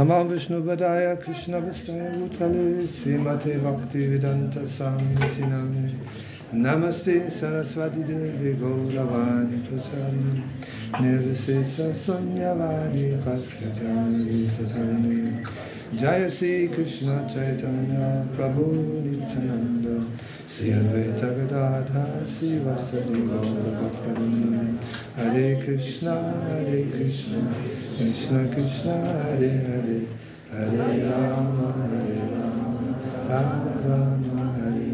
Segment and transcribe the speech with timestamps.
[0.00, 5.92] नमः विष्णुपदाय कृष्णवस्ताय भूतले श्रीमते भक्तिवेदन्तस्वामिनिति नामिने
[6.56, 10.34] नमस्ते सरस्वतीदेवी गौरवाणि प्रसारिणि
[11.02, 15.20] निर्विशेषशून्यवाणि कस्कजानि सधर्मि
[16.00, 18.00] जय श्रीकृष्ण चैतन्य
[18.36, 18.64] प्रभु
[19.04, 19.86] नित्यानन्द
[20.54, 22.04] श्री अद्वैत गदाधा
[22.36, 24.54] श्रीवसदि गौरभक्तवृन्द
[25.18, 26.06] हरे कृष्ण
[26.46, 27.32] हरे Krishna
[27.96, 29.98] Krishna Krishna Hare Hare
[30.50, 30.76] Hare
[31.10, 32.94] Rama Hare Rama
[33.28, 34.88] Rama Rama Hare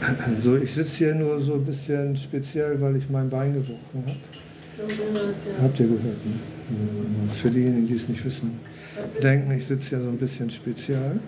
[0.00, 4.04] Hare So, ich sitze hier nur so ein bisschen speziell, weil ich mein Bein gebrochen
[4.06, 4.16] habe.
[5.62, 6.32] Habt ihr gehört, ne?
[7.40, 8.58] Für diejenigen, die es nicht wissen,
[9.22, 11.20] denken, ich sitze ja so ein bisschen spezial,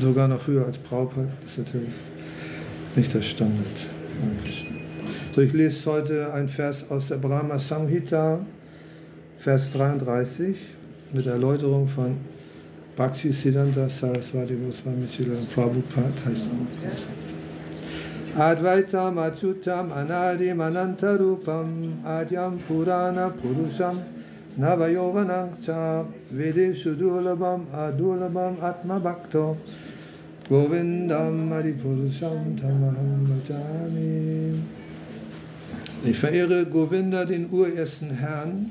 [0.00, 1.28] sogar noch höher als Prabhupada.
[1.40, 1.88] Das ist natürlich
[2.96, 3.88] nicht der Standard.
[5.34, 8.46] So, ich lese heute einen Vers aus der Brahma Samhita,
[9.44, 10.56] Vers 33,
[11.12, 12.16] mit Erläuterung von
[12.96, 16.48] Bhakti Siddhanta Saraswati Goswami Srila Prabhupada heißt.
[18.38, 23.98] Advaitam Achutam Anadim Anantarupam Adyam Purana Purusham
[24.58, 29.58] Navayovanangcha Vedeshu Dulabam Adulabam Atma Bhakto
[30.48, 34.58] Govindam Adipurusham Tamaham Bhajami
[36.02, 38.70] Ich verehre Govinda, den urersten Herrn,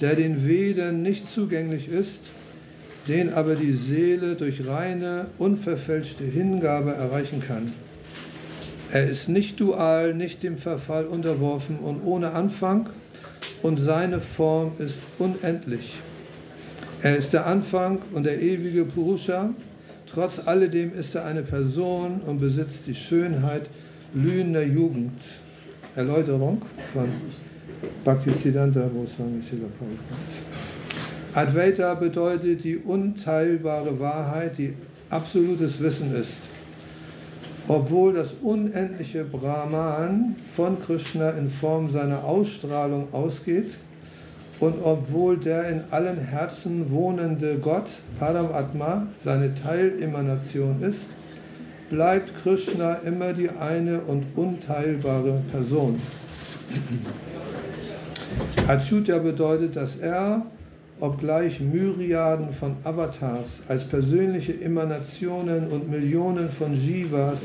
[0.00, 2.30] der den Veden nicht zugänglich ist,
[3.08, 7.72] den aber die Seele durch reine, unverfälschte Hingabe erreichen kann.
[8.90, 12.88] Er ist nicht dual, nicht dem Verfall unterworfen und ohne Anfang
[13.62, 15.94] und seine Form ist unendlich.
[17.02, 19.50] Er ist der Anfang und der ewige Purusha.
[20.06, 23.68] Trotz alledem ist er eine Person und besitzt die Schönheit
[24.12, 25.20] blühender Jugend.
[25.96, 27.08] Erläuterung von
[28.04, 29.66] Bhaktisiddhanta Goswami Sila
[31.34, 34.74] Advaita bedeutet die unteilbare Wahrheit, die
[35.10, 36.38] absolutes Wissen ist.
[37.66, 43.76] Obwohl das unendliche Brahman von Krishna in Form seiner Ausstrahlung ausgeht
[44.60, 51.10] und obwohl der in allen Herzen wohnende Gott, Paramatma, seine Teilemanation ist,
[51.90, 56.00] bleibt Krishna immer die eine und unteilbare Person.
[58.66, 60.42] Achyuta bedeutet, dass er,
[61.00, 67.42] obgleich Myriaden von Avatars als persönliche Emanationen und Millionen von Jivas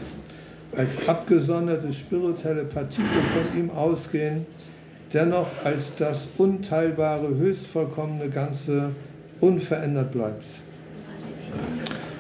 [0.76, 4.46] als abgesonderte spirituelle Partikel von ihm ausgehen,
[5.14, 8.92] dennoch als das unteilbare, höchstvollkommene Ganze
[9.42, 10.46] unverändert bleibt.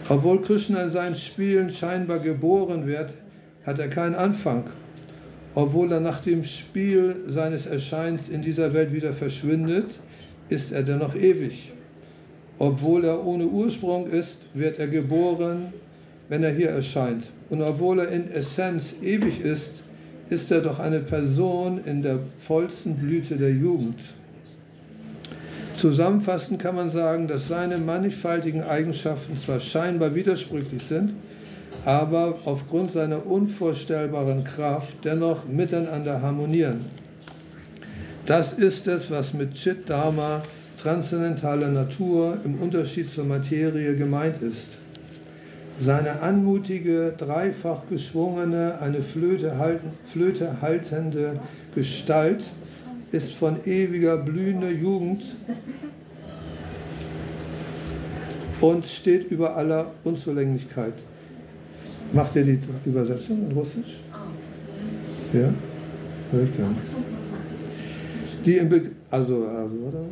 [0.09, 3.13] Obwohl Krishna in seinen Spielen scheinbar geboren wird,
[3.65, 4.63] hat er keinen Anfang.
[5.55, 9.87] Obwohl er nach dem Spiel seines Erscheins in dieser Welt wieder verschwindet,
[10.49, 11.71] ist er dennoch ewig.
[12.59, 15.73] Obwohl er ohne Ursprung ist, wird er geboren,
[16.27, 17.25] wenn er hier erscheint.
[17.49, 19.81] Und obwohl er in Essenz ewig ist,
[20.29, 23.99] ist er doch eine Person in der vollsten Blüte der Jugend.
[25.75, 31.13] Zusammenfassend kann man sagen, dass seine mannigfaltigen Eigenschaften zwar scheinbar widersprüchlich sind,
[31.85, 36.85] aber aufgrund seiner unvorstellbaren Kraft dennoch miteinander harmonieren.
[38.25, 40.43] Das ist es, was mit Chit Dharma,
[40.77, 44.77] transzendentaler Natur, im Unterschied zur Materie gemeint ist.
[45.79, 51.39] Seine anmutige, dreifach geschwungene, eine Flöte, halten, Flöte haltende
[51.73, 52.43] Gestalt
[53.11, 55.23] ist von ewiger blühender Jugend
[58.61, 60.93] und steht über aller Unzulänglichkeit.
[62.13, 63.99] Macht ihr die Übersetzung in Russisch?
[65.33, 65.53] Ja?
[66.31, 66.75] Hör ich gerne.
[68.45, 70.05] Die im also, also, oder?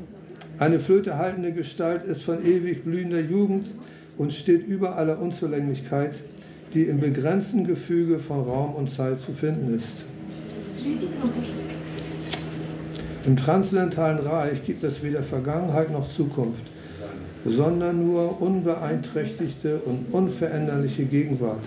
[0.59, 3.67] Eine Flöte haltende Gestalt ist von ewig blühender Jugend
[4.17, 6.15] und steht über aller Unzulänglichkeit,
[6.73, 10.05] die im begrenzten Gefüge von Raum und Zeit zu finden ist.
[13.25, 16.63] Im transzendentalen Reich gibt es weder Vergangenheit noch Zukunft,
[17.45, 21.63] sondern nur unbeeinträchtigte und unveränderliche Gegenwart.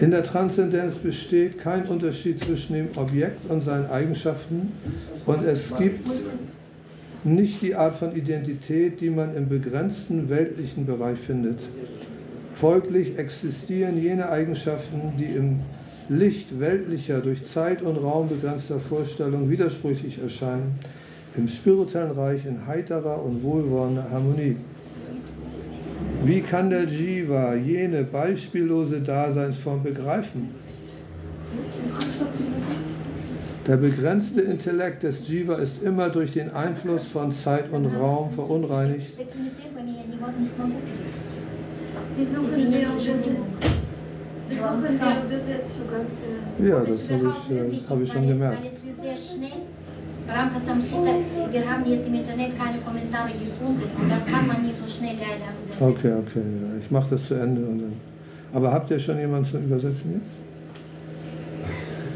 [0.00, 4.72] In der Transzendenz besteht kein Unterschied zwischen dem Objekt und seinen Eigenschaften
[5.26, 6.08] und es gibt
[7.22, 11.58] nicht die Art von Identität, die man im begrenzten weltlichen Bereich findet.
[12.54, 15.60] Folglich existieren jene Eigenschaften, die im
[16.08, 20.78] Licht weltlicher, durch Zeit und Raum begrenzter Vorstellungen widersprüchlich erscheinen,
[21.36, 24.56] im spirituellen Reich in heiterer und wohlwollender Harmonie.
[26.24, 30.54] Wie kann der Jiva jene beispiellose Daseinsform begreifen?
[33.66, 39.12] Der begrenzte Intellekt des Jiva ist immer durch den Einfluss von Zeit und Raum verunreinigt.
[46.58, 48.58] Ja, das habe ich, äh, hab ich schon gemerkt.
[51.52, 55.14] Wir haben jetzt im Internet keine Kommentare gefunden und das kann man nicht so schnell
[55.14, 55.80] leider übersetzen.
[55.80, 56.78] Okay, okay, ja.
[56.80, 57.62] ich mache das zu Ende.
[57.62, 57.92] Und dann.
[58.52, 60.44] Aber habt ihr schon jemanden zum Übersetzen jetzt?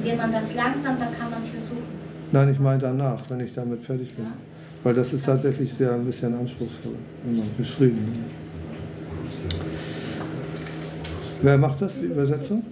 [0.04, 2.04] Wenn man das langsam, dann kann man versuchen.
[2.30, 4.24] Nein, ich meine danach, wenn ich damit fertig bin.
[4.24, 4.32] Ja.
[4.84, 6.94] Weil das ist tatsächlich sehr ein bisschen anspruchsvoll,
[7.26, 8.24] immer beschrieben.
[11.42, 12.62] Wer macht das, die Übersetzung?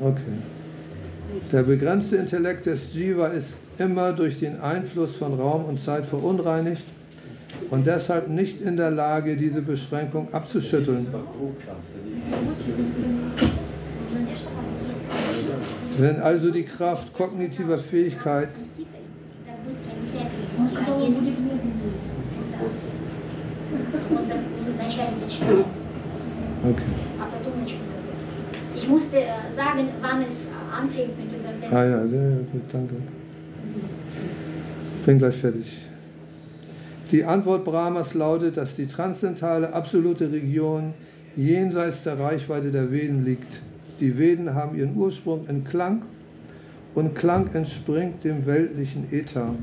[0.00, 0.53] Okay.
[1.52, 6.84] Der begrenzte Intellekt des Jiva ist immer durch den Einfluss von Raum und Zeit verunreinigt
[7.70, 11.06] und deshalb nicht in der Lage, diese Beschränkung abzuschütteln.
[15.98, 18.48] Wenn also die Kraft kognitiver Fähigkeit
[26.64, 26.82] Okay.
[28.74, 31.72] Ich musste äh, sagen, wann es anfängt mit Übersetzung.
[31.72, 32.94] Ah ja, sehr gut, danke.
[35.06, 35.78] Bin gleich fertig.
[37.10, 40.94] Die Antwort Brahmas lautet, dass die transzendentale absolute Region
[41.36, 43.60] jenseits der Reichweite der Veden liegt.
[44.00, 46.02] Die Veden haben ihren Ursprung in Klang
[46.94, 49.54] und Klang entspringt dem weltlichen Äther.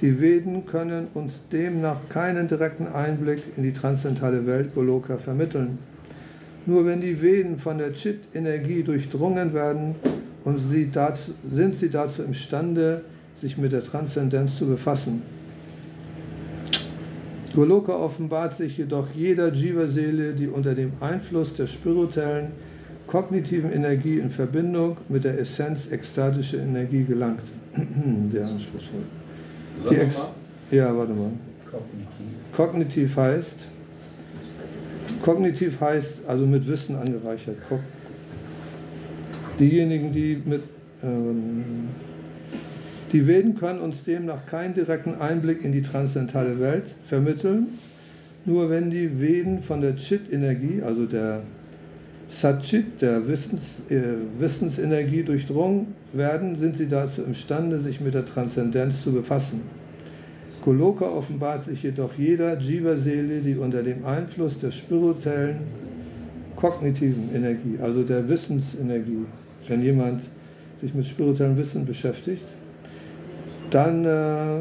[0.00, 5.78] Die Veden können uns demnach keinen direkten Einblick in die transzendentale Welt Goloka vermitteln.
[6.66, 9.94] Nur wenn die Veden von der Chit-Energie durchdrungen werden
[10.44, 13.02] und sie dazu, sind sie dazu imstande,
[13.40, 15.22] sich mit der Transzendenz zu befassen.
[17.54, 22.48] Goloka offenbart sich jedoch jeder Jiva-Seele, die unter dem Einfluss der spirituellen,
[23.06, 27.42] kognitiven Energie in Verbindung mit der Essenz ekstatischer Energie gelangt.
[28.32, 29.02] Sehr anspruchsvoll.
[29.90, 30.20] Die Ex
[30.70, 31.30] ja, warte mal.
[31.70, 32.26] Kognitiv.
[32.56, 33.58] Kognitiv heißt,
[35.22, 37.58] kognitiv heißt also mit Wissen angereichert.
[39.58, 40.62] Diejenigen, die mit
[41.02, 41.64] ähm,
[43.12, 47.68] die Veden können uns demnach keinen direkten Einblick in die transzendentale Welt vermitteln.
[48.44, 51.42] Nur wenn die Veden von der Chit-Energie, also der
[52.28, 54.00] Satchit, der Wissens, äh,
[54.40, 59.60] Wissensenergie durchdrungen werden, sind sie dazu imstande, sich mit der Transzendenz zu befassen.
[60.64, 65.58] Goloka offenbart sich jedoch jeder Jiva-Seele, die unter dem Einfluss der spirituellen,
[66.56, 69.26] kognitiven Energie, also der Wissensenergie,
[69.68, 70.22] wenn jemand
[70.80, 72.44] sich mit spirituellem Wissen beschäftigt,
[73.70, 74.60] dann äh,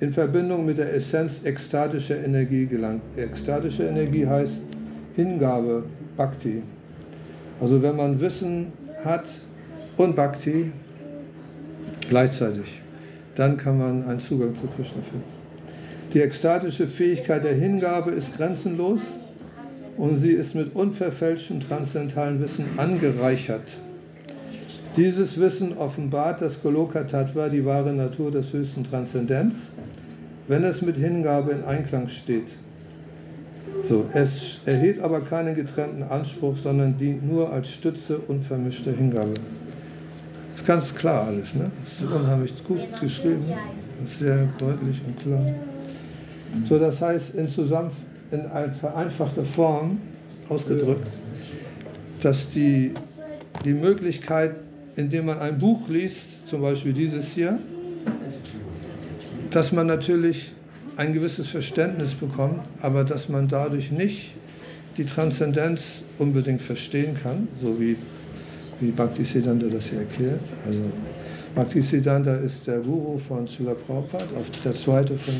[0.00, 3.02] in Verbindung mit der Essenz ekstatischer Energie gelangt.
[3.16, 4.62] Ekstatische Energie heißt
[5.16, 5.84] Hingabe,
[6.16, 6.62] Bhakti.
[7.60, 8.72] Also wenn man Wissen
[9.04, 9.24] hat
[9.96, 10.70] und Bhakti
[12.08, 12.80] gleichzeitig,
[13.34, 15.38] dann kann man einen Zugang zu Krishna finden.
[16.14, 19.00] Die ekstatische Fähigkeit der Hingabe ist grenzenlos
[19.96, 23.68] und sie ist mit unverfälschtem transzendentalen Wissen angereichert.
[24.98, 29.54] Dieses Wissen offenbart das Goloka Tattva, die wahre Natur des höchsten Transzendenz,
[30.48, 32.48] wenn es mit Hingabe in Einklang steht.
[33.88, 39.34] So, es erhebt aber keinen getrennten Anspruch, sondern dient nur als Stütze unvermischter Hingabe.
[40.50, 41.70] Das ist ganz klar alles, ne?
[41.84, 43.44] Ist unheimlich gut geschrieben,
[44.04, 45.46] sehr deutlich und klar.
[46.68, 47.92] So, das heißt in, zusammen,
[48.32, 50.00] in vereinfachter Form
[50.48, 51.06] ausgedrückt,
[52.20, 52.94] dass die,
[53.64, 54.56] die Möglichkeit
[54.98, 57.56] indem man ein Buch liest, zum Beispiel dieses hier,
[59.50, 60.52] dass man natürlich
[60.96, 64.32] ein gewisses Verständnis bekommt, aber dass man dadurch nicht
[64.96, 67.96] die Transzendenz unbedingt verstehen kann, so wie,
[68.80, 70.52] wie Bhaktisiddhanta das hier erklärt.
[70.66, 70.80] Also
[71.54, 74.24] Bhaktisiddhanta ist der Guru von Srila Prabhupada,
[74.64, 75.34] der zweite von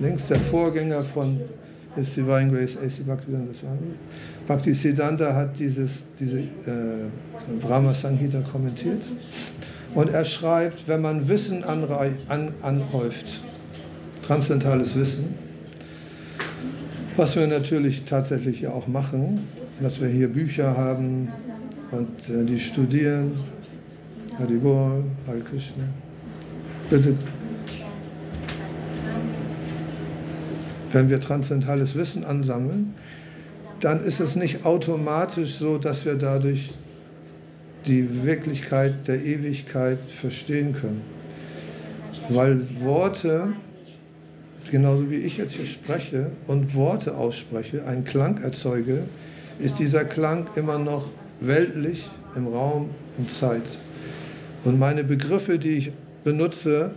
[0.00, 1.40] links, der Vorgänger von
[1.96, 3.02] Divine Grace A.C.
[3.02, 3.94] Bhaktivedanta Swami.
[4.46, 7.08] Bhaktisiddhanta hat dieses, diese äh,
[7.60, 9.02] Brahma Sanghita kommentiert
[9.94, 13.40] und er schreibt, wenn man Wissen anreich, an, anhäuft,
[14.26, 15.34] transzendentales Wissen,
[17.16, 19.40] was wir natürlich tatsächlich ja auch machen,
[19.80, 21.28] dass wir hier Bücher haben
[21.90, 23.32] und äh, die studieren,
[24.38, 25.84] Hare Krishna.
[30.94, 32.94] Wenn wir transzendentales Wissen ansammeln,
[33.80, 36.70] dann ist es nicht automatisch so, dass wir dadurch
[37.84, 41.02] die Wirklichkeit der Ewigkeit verstehen können.
[42.28, 43.48] Weil Worte,
[44.70, 49.02] genauso wie ich jetzt hier spreche und Worte ausspreche, einen Klang erzeuge,
[49.58, 51.08] ist dieser Klang immer noch
[51.40, 53.78] weltlich im Raum und Zeit.
[54.62, 56.92] Und meine Begriffe, die ich benutze,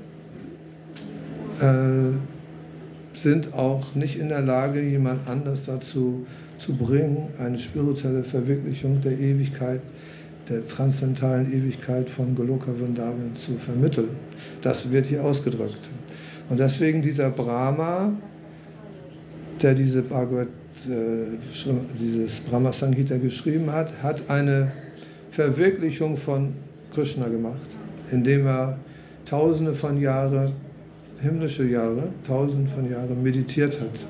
[1.60, 2.37] äh,
[3.18, 6.26] sind auch nicht in der Lage, jemand anders dazu
[6.58, 9.82] zu bringen, eine spirituelle Verwirklichung der Ewigkeit,
[10.50, 14.10] der transzendentalen Ewigkeit von Goloka Vrindavan zu vermitteln.
[14.62, 15.90] Das wird hier ausgedrückt.
[16.50, 18.14] Und deswegen dieser Brahma,
[19.62, 20.48] der diese Bhagavad,
[20.88, 21.38] äh,
[22.00, 24.72] dieses Brahma Sangita geschrieben hat, hat eine
[25.32, 26.54] Verwirklichung von
[26.94, 27.76] Krishna gemacht,
[28.12, 28.78] indem er
[29.26, 30.54] tausende von Jahren,
[31.22, 34.06] himmlische Jahre, tausende von Jahren meditiert hat.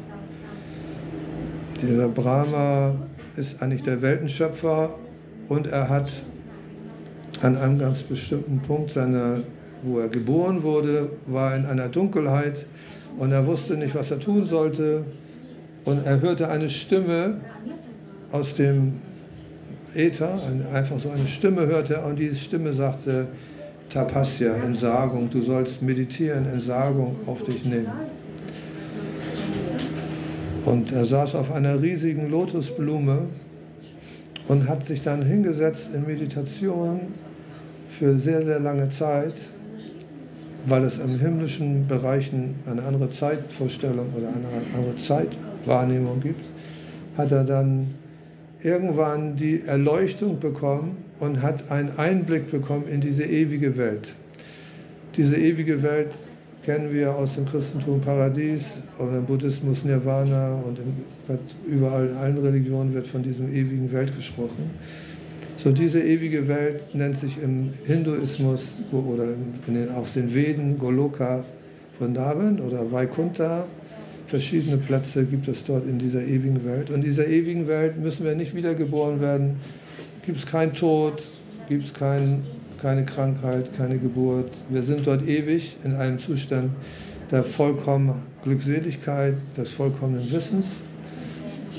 [1.82, 2.96] Dieser Brahma
[3.36, 4.89] ist eigentlich der Weltenschöpfer
[5.48, 6.24] und er hat
[7.41, 9.39] an einem ganz bestimmten Punkt seiner,
[9.84, 12.65] wo er geboren wurde, war in einer Dunkelheit
[13.17, 15.04] und er wusste nicht, was er tun sollte.
[15.86, 17.36] Und er hörte eine Stimme
[18.32, 18.93] aus dem
[19.96, 20.39] Äther,
[20.74, 23.28] einfach so eine Stimme hörte er und diese Stimme sagte,
[23.89, 27.91] Tapasya, Entsagung, du sollst meditieren, Entsagung auf dich nehmen.
[30.65, 33.28] Und er saß auf einer riesigen Lotusblume
[34.50, 37.00] und hat sich dann hingesetzt in Meditation
[37.89, 39.34] für sehr, sehr lange Zeit,
[40.65, 46.43] weil es im himmlischen Bereichen eine andere Zeitvorstellung oder eine andere Zeitwahrnehmung gibt,
[47.17, 47.93] hat er dann
[48.62, 54.15] irgendwann die Erleuchtung bekommen und hat einen Einblick bekommen in diese ewige Welt.
[55.15, 56.13] Diese ewige Welt
[56.63, 60.80] kennen wir aus dem Christentum Paradies und im Buddhismus Nirvana und
[61.65, 64.71] überall in allen Religionen wird von diesem ewigen Welt gesprochen.
[65.56, 69.25] So diese ewige Welt nennt sich im Hinduismus oder
[69.67, 71.43] in den, aus den Veden Goloka
[71.97, 73.65] Vrindavan oder Vaikuntha
[74.27, 76.89] Verschiedene Plätze gibt es dort in dieser ewigen Welt.
[76.89, 79.56] Und in dieser ewigen Welt müssen wir nicht wiedergeboren werden.
[80.28, 81.24] Gibt es keinen Tod,
[81.70, 82.44] gibt es kein,
[82.82, 84.52] keine Krankheit, keine Geburt.
[84.70, 86.72] Wir sind dort ewig in einem Zustand
[87.32, 90.82] der vollkommenen Glückseligkeit, des vollkommenen Wissens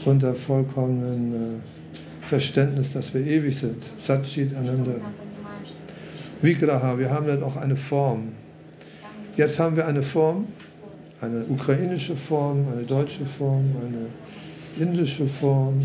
[0.07, 3.83] und der vollkommenen äh, Verständnis, dass wir ewig sind.
[3.99, 4.95] Satchit Ananda.
[6.41, 8.29] Vigraha, wir haben dann auch eine Form.
[9.37, 10.47] Jetzt haben wir eine Form,
[11.21, 14.07] eine ukrainische Form, eine deutsche Form, eine
[14.83, 15.83] indische Form,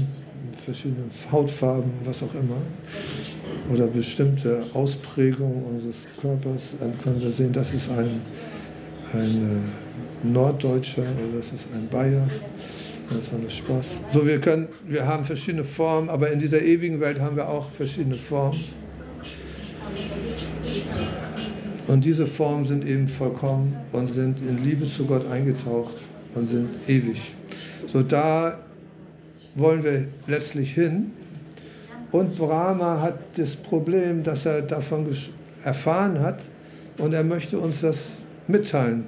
[0.66, 2.58] verschiedene Hautfarben, was auch immer,
[3.72, 8.22] oder bestimmte Ausprägungen unseres Körpers, dann können wir sehen, das ist ein,
[9.14, 9.64] ein
[10.24, 12.28] äh, Norddeutscher oder das ist ein Bayer.
[13.10, 14.00] Das war nur Spaß.
[14.12, 17.70] So, wir, können, wir haben verschiedene Formen, aber in dieser ewigen Welt haben wir auch
[17.72, 18.60] verschiedene Formen.
[21.88, 25.96] Und diese Formen sind eben vollkommen und sind in Liebe zu Gott eingetaucht
[26.34, 27.22] und sind ewig.
[27.88, 28.60] So da
[29.56, 31.12] wollen wir letztlich hin.
[32.12, 35.08] Und Brahma hat das Problem, dass er davon
[35.64, 36.44] erfahren hat
[36.98, 39.06] und er möchte uns das mitteilen.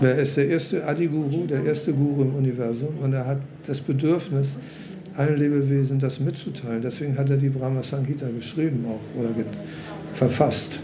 [0.00, 4.56] Er ist der erste Adi-Guru, der erste Guru im Universum und er hat das Bedürfnis,
[5.14, 6.80] allen Lebewesen das mitzuteilen.
[6.80, 9.30] Deswegen hat er die Brahma Sanghita geschrieben auch oder
[10.14, 10.80] verfasst.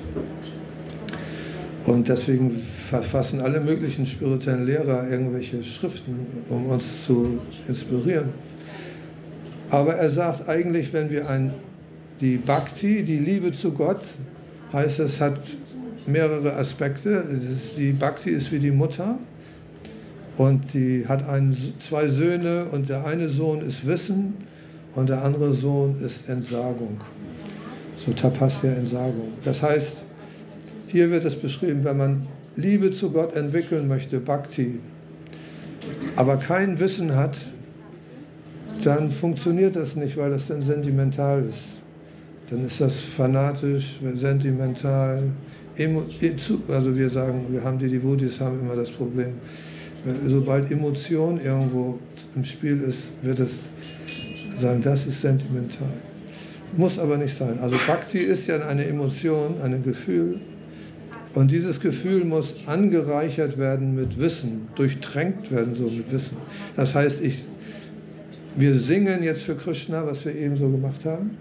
[1.87, 2.51] Und deswegen
[2.91, 8.31] verfassen alle möglichen spirituellen Lehrer irgendwelche Schriften, um uns zu inspirieren.
[9.71, 11.53] Aber er sagt eigentlich, wenn wir ein,
[12.21, 14.03] die Bhakti, die Liebe zu Gott,
[14.73, 15.39] heißt es, hat
[16.07, 17.25] mehrere Aspekte.
[17.77, 19.19] Die Bhakti ist wie die Mutter
[20.37, 24.35] und die hat einen, zwei Söhne und der eine Sohn ist Wissen
[24.95, 27.01] und der andere Sohn ist Entsagung.
[27.97, 29.33] So Tapasya Entsagung.
[29.45, 30.05] Das heißt,
[30.97, 34.79] hier wird es beschrieben, wenn man Liebe zu Gott entwickeln möchte, Bhakti,
[36.17, 37.47] aber kein Wissen hat,
[38.83, 41.77] dann funktioniert das nicht, weil das dann sentimental ist.
[42.49, 45.25] Dann ist das fanatisch, sentimental.
[46.69, 49.35] Also wir sagen, wir haben die Devotees haben immer das Problem.
[50.27, 51.99] Sobald Emotion irgendwo
[52.35, 53.65] im Spiel ist, wird es
[54.57, 55.93] sagen, das ist sentimental.
[56.75, 57.59] Muss aber nicht sein.
[57.59, 60.41] Also Bhakti ist ja eine Emotion, ein Gefühl.
[61.37, 66.39] Und dieses Gefühl muss angereichert werden mit Wissen, durchtränkt werden so mit Wissen.
[66.77, 67.45] Das heißt, ich,
[68.57, 71.33] wir singen jetzt für Krishna, was wir eben so gemacht haben.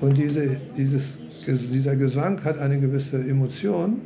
[0.00, 4.00] Und diese, dieses, dieser Gesang hat eine gewisse Emotion,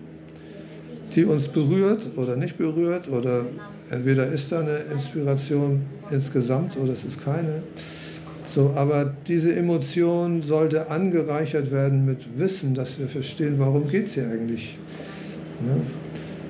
[1.15, 3.09] die uns berührt oder nicht berührt.
[3.09, 3.47] Oder
[3.91, 7.63] entweder ist da eine Inspiration insgesamt oder es ist keine.
[8.47, 14.13] So, aber diese Emotion sollte angereichert werden mit Wissen, dass wir verstehen, warum geht es
[14.15, 14.77] hier eigentlich.
[15.61, 15.81] Ne?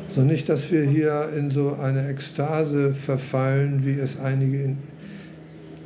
[0.08, 4.78] So nicht, dass wir hier in so eine Ekstase verfallen, wie es einige in,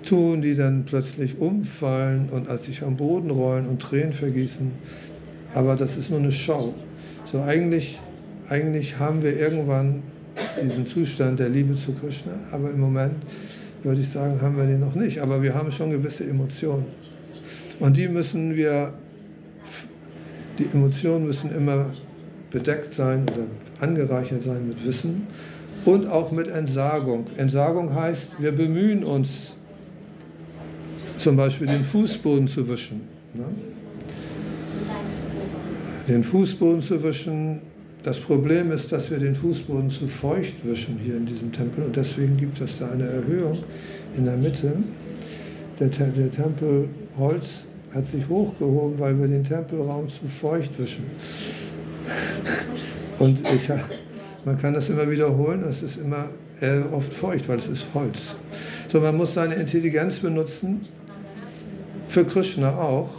[0.05, 4.71] tun, die dann plötzlich umfallen und sich am Boden rollen und Tränen vergießen.
[5.55, 6.75] Aber das ist nur eine Show.
[7.31, 7.99] So eigentlich,
[8.49, 10.03] eigentlich haben wir irgendwann
[10.63, 13.15] diesen Zustand der Liebe zu Krishna, aber im Moment
[13.83, 15.21] würde ich sagen, haben wir den noch nicht.
[15.21, 16.87] Aber wir haben schon gewisse Emotionen.
[17.81, 18.95] Und die müssen wir,
[20.59, 21.91] die Emotionen müssen immer
[22.55, 23.47] bedeckt sein oder
[23.81, 25.27] angereichert sein mit Wissen
[25.85, 27.27] und auch mit Entsagung.
[27.37, 29.55] Entsagung heißt, wir bemühen uns,
[31.19, 33.03] zum Beispiel den Fußboden zu wischen.
[33.35, 33.45] Ne?
[36.07, 37.59] Den Fußboden zu wischen.
[38.05, 41.97] Das Problem ist, dass wir den Fußboden zu feucht wischen hier in diesem Tempel und
[41.97, 43.59] deswegen gibt es da eine Erhöhung
[44.17, 44.75] in der Mitte.
[45.81, 51.05] Der, der Tempelholz hat sich hochgehoben, weil wir den Tempelraum zu feucht wischen.
[53.19, 53.71] Und ich,
[54.45, 56.29] man kann das immer wiederholen, es ist immer
[56.61, 58.37] äh, oft feucht, weil es ist Holz.
[58.89, 60.83] So, man muss seine Intelligenz benutzen,
[62.09, 63.11] für Krishna auch,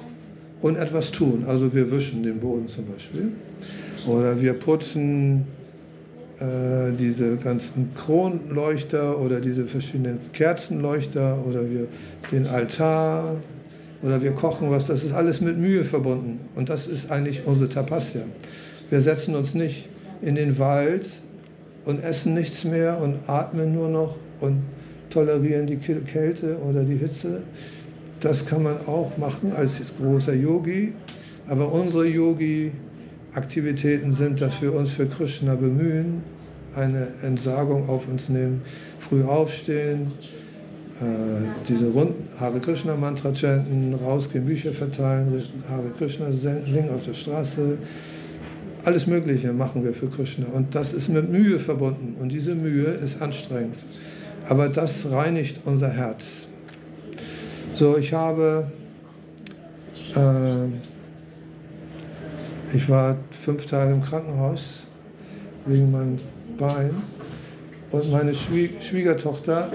[0.62, 1.44] und etwas tun.
[1.48, 3.32] Also wir wischen den Boden zum Beispiel.
[4.08, 5.46] Oder wir putzen
[6.40, 11.88] äh, diese ganzen Kronleuchter oder diese verschiedenen Kerzenleuchter oder wir
[12.32, 13.36] den Altar
[14.02, 14.88] oder wir kochen was.
[14.88, 16.40] Das ist alles mit Mühe verbunden.
[16.56, 18.22] Und das ist eigentlich unsere Tapasya.
[18.90, 19.90] Wir setzen uns nicht
[20.22, 21.06] in den Wald
[21.86, 24.62] und essen nichts mehr und atmen nur noch und
[25.10, 27.44] tolerieren die Kälte oder die Hitze.
[28.20, 30.94] Das kann man auch machen als großer Yogi,
[31.48, 36.24] aber unsere Yogi-Aktivitäten sind, dass wir uns für Krishna bemühen,
[36.76, 38.62] eine Entsagung auf uns nehmen,
[39.00, 40.12] früh aufstehen,
[41.02, 41.06] äh,
[41.68, 47.78] diese runden Hare Krishna Mantra chanten, rausgehen, Bücher verteilen, Hare Krishna singen auf der Straße,
[48.86, 50.46] alles Mögliche machen wir für Krishna.
[50.54, 52.16] Und das ist mit Mühe verbunden.
[52.20, 53.76] Und diese Mühe ist anstrengend.
[54.48, 56.46] Aber das reinigt unser Herz.
[57.74, 58.72] So, ich habe,
[60.16, 60.68] äh,
[62.76, 64.84] ich war fünf Tage im Krankenhaus
[65.66, 66.18] wegen meinem
[66.58, 66.92] Bein.
[67.92, 69.72] Und meine Schwiegertochter,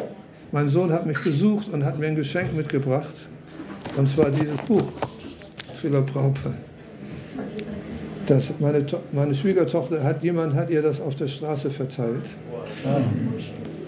[0.52, 3.28] mein Sohn hat mich besucht und hat mir ein Geschenk mitgebracht.
[3.96, 4.86] Und zwar dieses Buch,
[5.74, 6.69] Srila Prabhupada
[8.30, 12.36] das, meine, meine Schwiegertochter hat, jemand hat ihr das auf der Straße verteilt.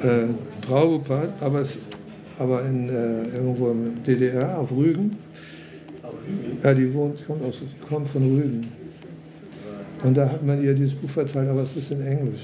[0.02, 0.06] Äh,
[0.66, 1.78] Prabhupada, aber, es,
[2.38, 5.16] aber in, äh, irgendwo im DDR, auf Rügen.
[6.62, 8.66] Ja, die wohnt, kommt, aus, kommt von Rügen.
[10.02, 12.42] Und da hat man ihr dieses Buch verteilt, aber es ist in Englisch.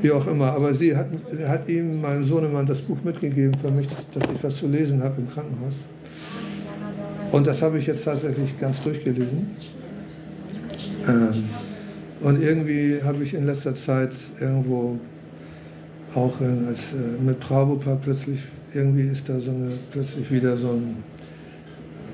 [0.00, 0.52] Wie auch immer.
[0.52, 1.08] Aber sie hat,
[1.46, 5.20] hat ihm, meinem Sohnemann, das Buch mitgegeben für mich, dass ich was zu lesen habe
[5.20, 5.84] im Krankenhaus.
[7.30, 9.77] Und das habe ich jetzt tatsächlich ganz durchgelesen.
[11.08, 11.44] Ähm,
[12.20, 14.98] und irgendwie habe ich in letzter Zeit irgendwo
[16.14, 18.40] auch äh, als, äh, mit Prabhupada plötzlich,
[18.74, 20.96] irgendwie ist da so eine, plötzlich wieder so ein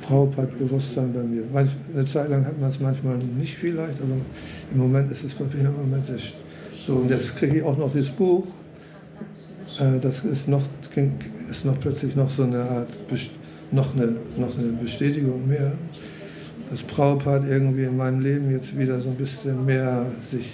[0.03, 1.45] Prabhupada-Bewusstsein bei mir.
[1.95, 4.17] Eine Zeit lang hat man es manchmal nicht viel leicht, aber
[4.73, 6.19] im Moment ist es bei mir im Moment sehr
[6.87, 6.97] so.
[6.97, 8.47] Und jetzt kriege ich auch noch dieses Buch.
[9.81, 10.63] Äh, das ist noch,
[11.51, 12.99] ist noch plötzlich noch so eine Art,
[13.71, 15.73] noch eine, noch eine Bestätigung mehr
[16.71, 20.53] dass Prabhupada irgendwie in meinem Leben jetzt wieder so ein bisschen mehr sich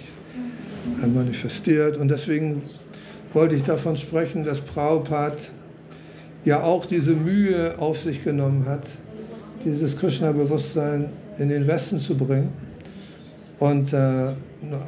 [1.12, 1.96] manifestiert.
[1.96, 2.62] Und deswegen
[3.33, 5.37] wollte ich davon sprechen, dass Prabhupada
[6.44, 8.87] ja auch diese Mühe auf sich genommen hat,
[9.64, 12.53] dieses Krishna-Bewusstsein in den Westen zu bringen.
[13.59, 14.29] Und äh,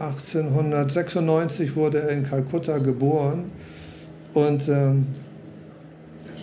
[0.00, 3.50] 1896 wurde er in Kalkutta geboren.
[4.34, 5.06] Und ähm,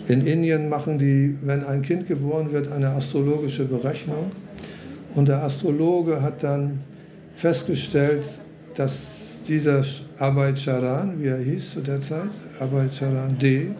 [0.06, 4.30] in Indien machen die, wenn ein Kind geboren wird, eine astrologische Berechnung.
[5.14, 6.80] Und der Astrologe hat dann
[7.34, 8.26] festgestellt,
[8.74, 9.84] dass dieser
[10.18, 13.70] Abhay Charan, wie er hieß zu der Zeit, Abhay Charan D.,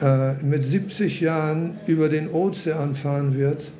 [0.00, 3.70] äh, mit 70 Jahren über den Ozean fahren wird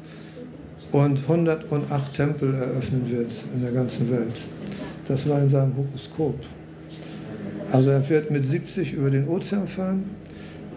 [0.92, 4.46] und 108 Tempel eröffnen wird in der ganzen Welt.
[5.06, 6.34] Das war in seinem Horoskop.
[7.70, 10.04] Also er wird mit 70 über den Ozean fahren,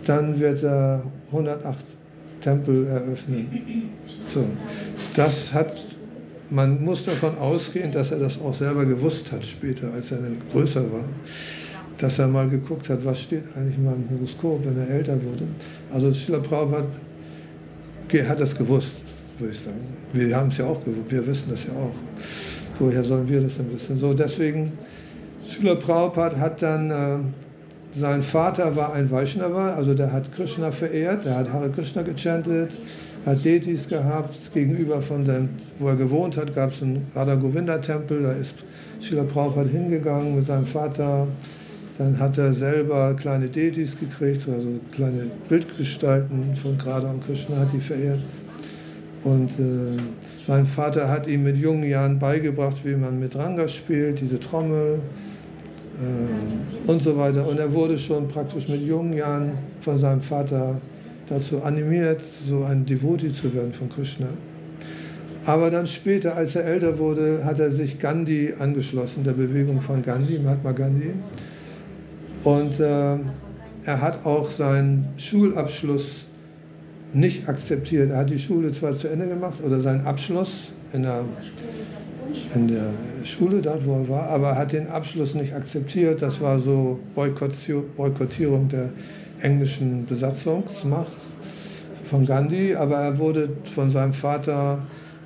[0.06, 1.76] dann wird er 108
[2.42, 3.48] Tempel eröffnen.
[4.30, 4.46] So.
[5.16, 5.84] Das hat,
[6.50, 10.38] man muss davon ausgehen, dass er das auch selber gewusst hat später, als er dann
[10.52, 11.06] größer war.
[11.98, 15.44] Dass er mal geguckt hat, was steht eigentlich in meinem Horoskop, wenn er älter wurde.
[15.94, 16.88] Also Schiller Prabhupada
[18.28, 19.04] hat das gewusst,
[19.38, 19.80] würde ich sagen.
[20.12, 21.96] Wir haben es ja auch gewusst, wir wissen das ja auch.
[22.80, 23.96] Woher sollen wir das denn wissen?
[23.96, 24.74] So, deswegen,
[25.46, 27.18] Schiller Prabhupada hat dann äh,
[27.98, 32.80] sein Vater war ein Vaishnava, also der hat Krishna verehrt, der hat Hare Krishna gechantet,
[33.26, 34.36] hat Detis gehabt.
[34.54, 38.56] Gegenüber von seinem, wo er gewohnt hat, gab es einen Radha Govinda Tempel, da ist
[39.02, 41.28] Srila Prabhupada hingegangen mit seinem Vater.
[41.98, 47.74] Dann hat er selber kleine Detis gekriegt, also kleine Bildgestalten von Radha und Krishna hat
[47.74, 48.22] die verehrt.
[49.24, 49.98] Und äh,
[50.48, 55.00] sein Vater hat ihm mit jungen Jahren beigebracht, wie man mit Ranga spielt, diese Trommel
[56.88, 57.48] und so weiter.
[57.48, 60.76] Und er wurde schon praktisch mit jungen Jahren von seinem Vater
[61.28, 64.28] dazu animiert, so ein Devoti zu werden von Krishna.
[65.46, 70.02] Aber dann später, als er älter wurde, hat er sich Gandhi angeschlossen, der Bewegung von
[70.04, 71.14] Gandhi, Mahatma Gandhi.
[72.44, 73.16] Und äh,
[73.86, 76.26] er hat auch seinen Schulabschluss
[77.14, 78.12] nicht akzeptiert.
[78.12, 81.26] Er hat die Schule zwar zu Ende gemacht oder seinen Abschluss in der,
[82.54, 82.92] in der
[83.26, 86.22] Schule, dort wo er war, aber er hat den Abschluss nicht akzeptiert.
[86.22, 88.92] Das war so Boykottierung der
[89.42, 91.12] englischen Besatzungsmacht
[92.06, 94.84] von Gandhi, aber er wurde von seinem Vater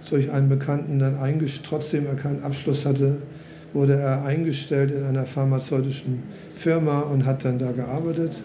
[0.10, 3.18] durch einen Bekannten dann eingestellt, trotzdem er keinen Abschluss hatte,
[3.74, 6.24] wurde er eingestellt in einer pharmazeutischen
[6.56, 8.42] Firma und hat dann da gearbeitet.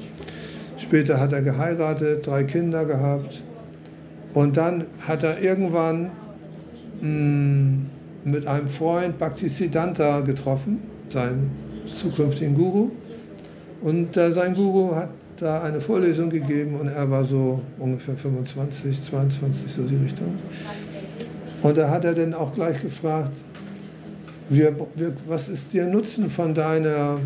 [0.77, 3.43] Später hat er geheiratet, drei Kinder gehabt
[4.33, 6.11] und dann hat er irgendwann
[7.01, 7.91] mh, mm,
[8.25, 11.51] mit einem Freund Bhaktisiddhanta getroffen, seinen
[11.87, 12.91] zukünftigen Guru.
[13.83, 19.03] Und äh, sein Guru hat da eine Vorlesung gegeben und er war so ungefähr 25,
[19.03, 20.39] 22, so die Richtung.
[21.63, 23.33] Und da hat er dann auch gleich gefragt,
[24.49, 27.21] wir, wir, was ist dir Nutzen von deiner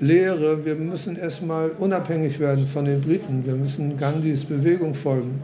[0.00, 0.64] Lehre?
[0.64, 5.42] Wir müssen erstmal unabhängig werden von den Briten, wir müssen Gandhis Bewegung folgen.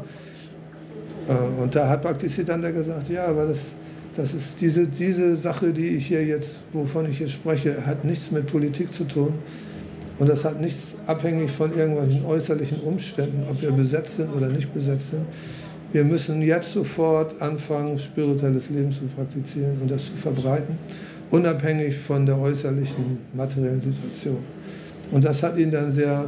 [1.28, 3.74] Äh, und da hat Bhaktisiddhanta gesagt, ja, aber das,
[4.18, 8.32] das ist diese, diese Sache, die ich hier jetzt, wovon ich jetzt spreche, hat nichts
[8.32, 9.34] mit Politik zu tun.
[10.18, 14.74] Und das hat nichts abhängig von irgendwelchen äußerlichen Umständen, ob wir besetzt sind oder nicht
[14.74, 15.22] besetzt sind.
[15.92, 20.76] Wir müssen jetzt sofort anfangen, spirituelles Leben zu praktizieren und das zu verbreiten,
[21.30, 24.38] unabhängig von der äußerlichen materiellen Situation.
[25.12, 26.24] Und das hat ihn dann sehr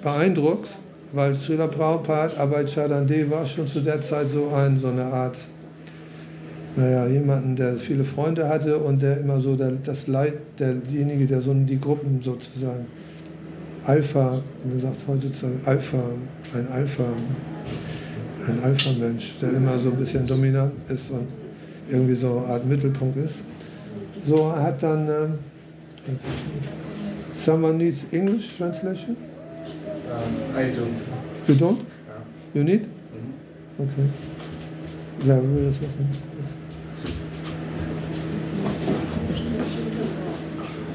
[0.00, 0.76] beeindruckt,
[1.12, 5.38] weil Srila Prabhupada, Abhay war schon zu der Zeit so ein, so eine Art,
[6.76, 11.40] naja, jemanden, der viele Freunde hatte und der immer so der, das Leid, derjenige, der
[11.40, 12.86] so die Gruppen sozusagen
[13.84, 15.98] Alpha, man sagt heutzutage Alpha,
[16.54, 17.04] ein Alpha,
[18.46, 21.26] ein Alpha-Mensch, der immer so ein bisschen dominant ist und
[21.90, 23.42] irgendwie so eine Art Mittelpunkt ist.
[24.26, 25.08] So hat dann.
[25.08, 25.28] Uh,
[27.34, 29.16] someone needs English translation?
[30.06, 31.48] Um, I don't.
[31.48, 31.80] You don't?
[32.54, 32.82] You need?
[32.82, 33.84] Mhm.
[33.84, 34.08] Okay.
[35.24, 36.08] Wer will das machen?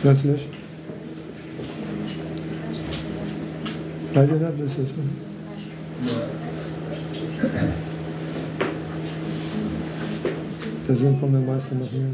[0.05, 0.51] Translation?
[4.13, 5.17] Beide da, willst du das machen?
[10.87, 12.11] Deswegen kommen der Meister noch mehr.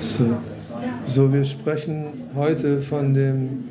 [0.00, 0.24] So.
[1.06, 2.06] so, wir sprechen
[2.36, 3.64] heute von dem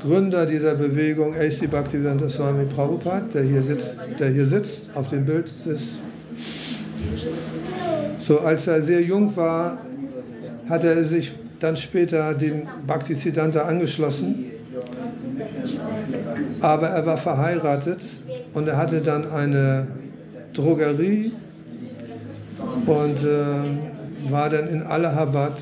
[0.00, 1.66] Gründer dieser Bewegung, A.C.
[1.66, 5.98] Bhaktivedanta Swami Prabhupada, der hier sitzt, der hier sitzt auf dem Bild ist.
[8.18, 9.78] So, als er sehr jung war,
[10.68, 14.44] hat er sich dann später dem Bhaktisiddhanta angeschlossen.
[16.60, 18.00] Aber er war verheiratet
[18.54, 19.88] und er hatte dann eine
[20.52, 21.32] Drogerie
[22.86, 23.97] und äh,
[24.28, 25.54] war dann in Allahabad,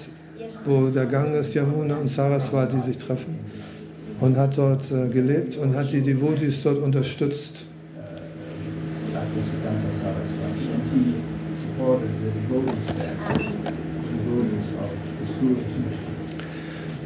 [0.65, 3.39] wo der Ganges, Yamuna und Saraswati sich treffen
[4.21, 7.65] und hat dort äh, gelebt und hat die Devotis dort unterstützt.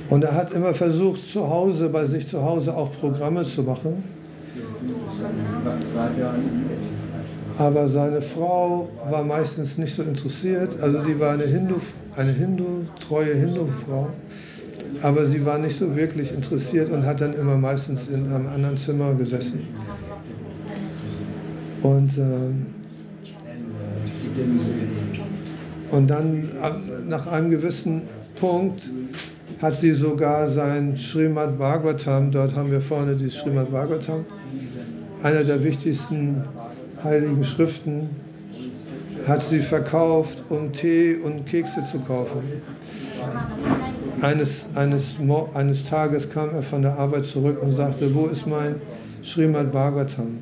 [0.08, 4.02] Und er hat immer versucht, zu Hause, bei sich zu Hause auch Programme zu machen.
[7.60, 10.80] Aber seine Frau war meistens nicht so interessiert.
[10.80, 11.74] Also die war eine Hindu,
[12.16, 14.08] eine Hindu, treue Hindu-Frau
[15.02, 18.76] aber sie war nicht so wirklich interessiert und hat dann immer meistens in einem anderen
[18.76, 19.60] Zimmer gesessen.
[21.82, 22.52] Und, äh,
[25.90, 26.48] und dann
[27.08, 28.02] nach einem gewissen
[28.38, 28.90] Punkt
[29.60, 34.24] hat sie sogar sein Srimad Bhagavatam, dort haben wir vorne dieses Srimad Bhagavatam,
[35.22, 36.44] einer der wichtigsten
[37.04, 38.10] heiligen Schriften,
[39.26, 42.42] hat sie verkauft, um Tee und Kekse zu kaufen.
[44.22, 45.16] Eines, eines,
[45.54, 48.76] eines Tages kam er von der Arbeit zurück und sagte, wo ist mein
[49.22, 50.38] Srimad Bhagavatam?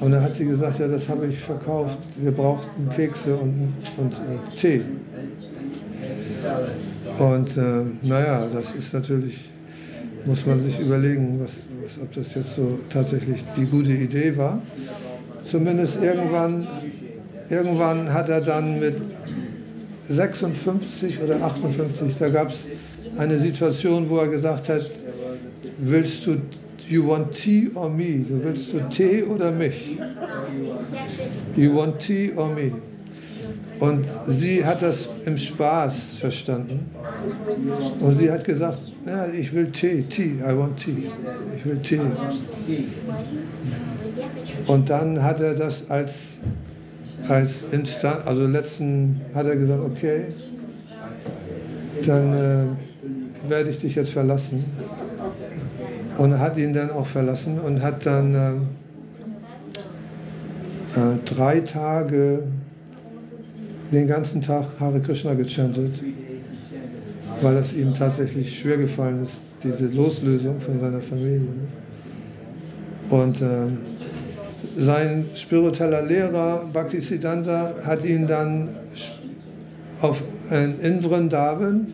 [0.00, 1.98] Und dann hat sie gesagt, ja, das habe ich verkauft.
[2.20, 4.82] Wir brauchten Kekse und, und äh, Tee.
[7.18, 9.50] Und äh, naja, das ist natürlich,
[10.24, 14.62] muss man sich überlegen, was, was, ob das jetzt so tatsächlich die gute Idee war.
[15.50, 16.66] Zumindest irgendwann,
[17.48, 18.96] irgendwann hat er dann mit
[20.08, 22.66] 56 oder 58, da gab es
[23.18, 24.90] eine Situation, wo er gesagt hat,
[25.78, 26.36] willst du,
[26.88, 28.24] you want tea or me?
[28.28, 29.98] Du willst du Tee oder mich?
[31.56, 32.72] You want tea or me?
[33.80, 36.90] Und sie hat das im Spaß verstanden.
[38.00, 41.08] Und sie hat gesagt, ja, ich will Tee, Tee, I want Tee.
[41.56, 42.00] Ich will Tee.
[44.66, 46.38] Und dann hat er das als,
[47.28, 50.24] als Instant, also letzten hat er gesagt, okay,
[52.06, 52.64] dann äh,
[53.48, 54.64] werde ich dich jetzt verlassen.
[56.18, 58.52] Und hat ihn dann auch verlassen und hat dann äh,
[60.96, 62.42] äh, drei Tage
[63.92, 66.02] den ganzen Tag Hare Krishna gechantet,
[67.40, 71.48] weil es ihm tatsächlich schwer gefallen ist, diese Loslösung von seiner Familie.
[73.08, 73.46] Und äh,
[74.80, 78.70] sein spiritueller Lehrer Bhaktisiddhanta hat ihn dann
[80.00, 81.92] auf, in Vrindavan,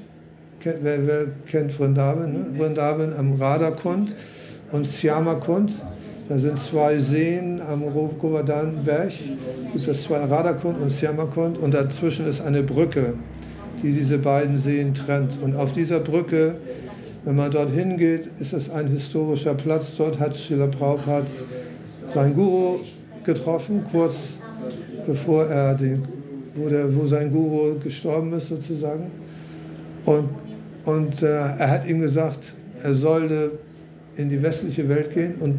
[0.62, 2.46] wer, wer kennt Vrindavan, ne?
[2.56, 4.14] Vrindavan am Radhakund
[4.70, 5.72] und Syamakund,
[6.28, 9.12] da sind zwei Seen am Govardhan-Berg,
[9.72, 13.14] gibt es zwei Radhakund und Syamakund und dazwischen ist eine Brücke,
[13.82, 15.38] die diese beiden Seen trennt.
[15.42, 16.54] Und auf dieser Brücke,
[17.24, 19.96] wenn man dorthin geht, ist es ein historischer Platz.
[19.96, 21.26] Dort hat Srila Prabhupada
[22.16, 22.80] seinen Guru
[23.24, 24.38] getroffen, kurz
[25.06, 26.02] bevor er den,
[26.54, 29.10] wo, der, wo sein Guru gestorben ist sozusagen.
[30.06, 30.30] Und,
[30.86, 33.58] und äh, er hat ihm gesagt, er sollte
[34.16, 35.58] in die westliche Welt gehen und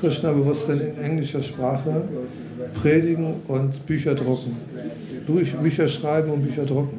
[0.00, 2.04] Krishna-Bewusstsein in englischer Sprache
[2.80, 4.56] predigen und Bücher drucken.
[5.62, 6.98] Bücher schreiben und Bücher drucken.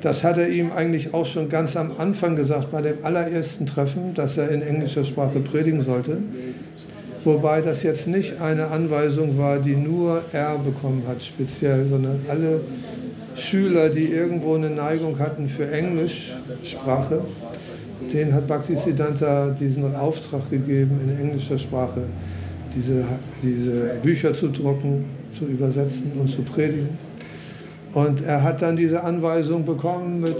[0.00, 4.14] Das hat er ihm eigentlich auch schon ganz am Anfang gesagt, bei dem allerersten Treffen,
[4.14, 6.16] dass er in englischer Sprache predigen sollte.
[7.26, 12.60] Wobei das jetzt nicht eine Anweisung war, die nur er bekommen hat, speziell, sondern alle
[13.34, 17.22] Schüler, die irgendwo eine Neigung hatten für Englischsprache,
[18.12, 22.02] denen hat Bhaktisiddhanta diesen Auftrag gegeben, in englischer Sprache
[22.76, 23.04] diese,
[23.42, 25.06] diese Bücher zu drucken,
[25.36, 26.90] zu übersetzen und zu predigen.
[27.92, 30.36] Und er hat dann diese Anweisung bekommen, mit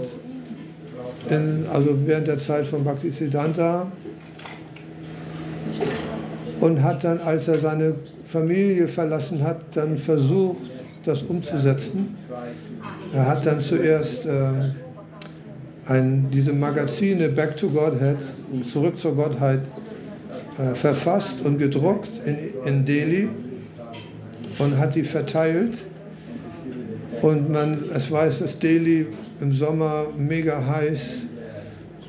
[1.29, 3.87] in, also während der Zeit von Bhaktisiddhanta,
[6.59, 7.95] und hat dann, als er seine
[8.25, 10.71] Familie verlassen hat, dann versucht,
[11.03, 12.17] das umzusetzen.
[13.13, 14.31] Er hat dann zuerst äh,
[15.87, 18.17] ein, diese Magazine Back to Godhead,
[18.63, 19.61] zurück zur Gottheit,
[20.57, 23.29] äh, verfasst und gedruckt in, in Delhi
[24.59, 25.85] und hat die verteilt.
[27.21, 29.07] Und man, es weiß, dass Delhi
[29.39, 31.27] im Sommer mega heiß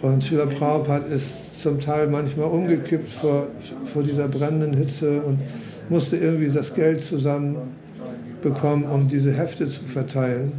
[0.03, 3.49] und Srila Prabhupada ist zum Teil manchmal umgekippt vor,
[3.85, 5.41] vor dieser brennenden Hitze und
[5.89, 10.53] musste irgendwie das Geld zusammenbekommen, um diese Hefte zu verteilen.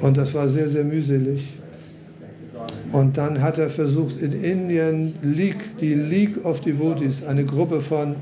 [0.00, 1.48] Und das war sehr, sehr mühselig.
[2.92, 8.16] Und dann hat er versucht, in Indien League, die League of Devotees, eine Gruppe von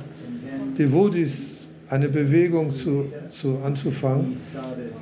[0.79, 4.39] Devotees, eine Bewegung zu, zu anzufangen,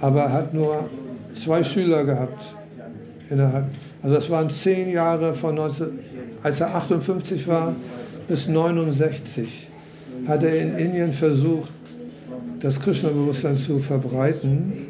[0.00, 0.88] aber er hat nur
[1.34, 2.54] zwei Schüler gehabt.
[3.30, 3.66] Innerhalb,
[4.02, 5.86] also das waren zehn Jahre von 19,
[6.44, 7.74] als er 58 war
[8.28, 9.68] bis 69,
[10.28, 11.72] hat er in Indien versucht,
[12.60, 14.86] das Krishna-Bewusstsein zu verbreiten.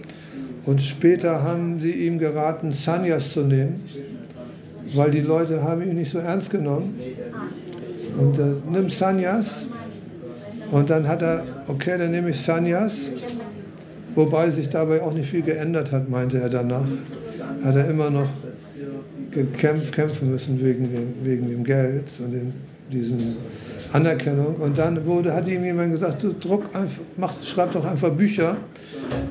[0.67, 3.81] Und später haben sie ihm geraten, Sanyas zu nehmen
[4.95, 6.99] weil die Leute haben ihn nicht so ernst genommen.
[8.19, 9.67] Und äh, nimm Sanyas.
[10.71, 13.11] Und dann hat er, okay, dann nehme ich Sanyas.
[14.15, 16.87] Wobei sich dabei auch nicht viel geändert hat, meinte er danach.
[17.63, 18.29] Hat er immer noch
[19.35, 22.53] gekämpft, kämpfen müssen wegen dem, wegen dem Geld und dem,
[22.91, 23.37] diesen
[23.93, 24.57] Anerkennung.
[24.57, 28.57] Und dann wurde, hat ihm jemand gesagt, du druck einfach, mach, schreib doch einfach Bücher,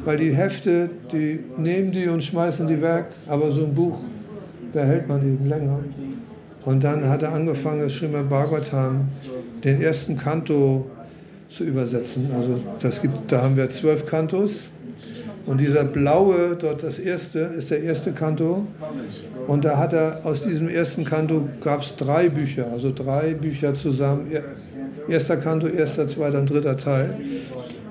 [0.05, 3.99] weil die Hefte, die nehmen die und schmeißen die weg, aber so ein Buch
[4.71, 5.79] behält man eben länger.
[6.65, 9.09] Und dann hat er angefangen, das Srimad Bhagavatam,
[9.63, 10.89] den ersten Kanto
[11.49, 12.29] zu übersetzen.
[12.35, 14.69] Also das gibt, da haben wir zwölf Kantos.
[15.45, 18.65] Und dieser blaue, dort das erste, ist der erste Kanto.
[19.45, 23.73] Und da hat er, aus diesem ersten Kanto gab es drei Bücher, also drei Bücher
[23.73, 24.31] zusammen.
[25.09, 27.15] Erster Kanto, erster, zweiter und dritter Teil.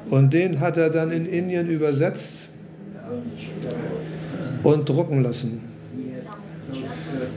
[0.08, 2.48] Und den hat er dann in Indien übersetzt
[4.62, 5.60] und drucken lassen.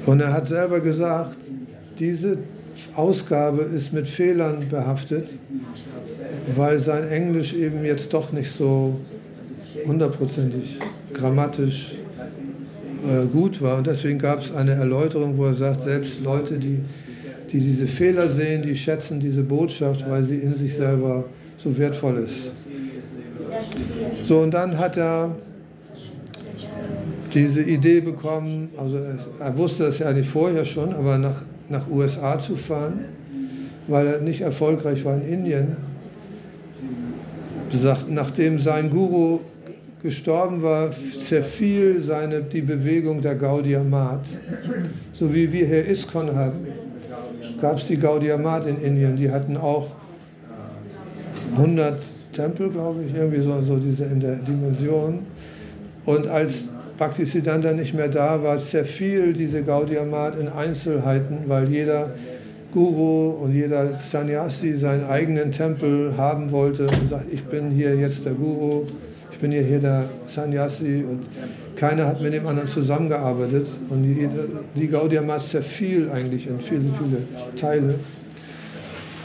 [0.06, 1.38] Und er hat selber gesagt,
[2.00, 2.38] diese
[2.96, 5.36] Ausgabe ist mit Fehlern behaftet,
[6.56, 9.00] weil sein Englisch eben jetzt doch nicht so
[9.86, 10.80] hundertprozentig
[11.14, 11.96] grammatisch
[13.06, 13.78] äh, gut war.
[13.78, 16.80] Und deswegen gab es eine Erläuterung, wo er sagt, selbst Leute, die,
[17.52, 21.26] die diese Fehler sehen, die schätzen diese Botschaft, weil sie in sich selber
[21.58, 22.52] so wertvoll ist.
[24.26, 25.36] So, und dann hat er
[27.34, 28.98] diese Idee bekommen, also
[29.40, 33.06] er wusste das ja nicht vorher schon, aber nach, nach USA zu fahren,
[33.88, 35.78] weil er nicht erfolgreich war in Indien.
[37.72, 39.42] Sagt, nachdem sein Guru
[40.06, 44.22] gestorben war, zerfiel seine, die Bewegung der Gaudiya Mat.
[45.14, 46.68] So wie wir hier ISKCON haben,
[47.60, 49.16] gab es die Gaudiya Mat in Indien.
[49.18, 49.90] Die hatten auch
[51.58, 52.02] 100
[52.32, 55.20] Tempel, glaube ich, irgendwie so, so diese in der Dimension.
[56.06, 62.12] Und als Bhaktisiddhanta nicht mehr da war, zerfiel diese Gaudiya Mat in Einzelheiten, weil jeder
[62.72, 68.26] Guru und jeder Sannyasi seinen eigenen Tempel haben wollte und sagt, ich bin hier jetzt
[68.26, 68.86] der Guru,
[69.36, 71.26] ich bin hier, hier der Sannyasi und
[71.76, 74.30] keiner hat mit dem anderen zusammengearbeitet und die,
[74.76, 77.18] die Gaudiya Mat zerfiel eigentlich in viele, viele
[77.58, 77.96] Teile.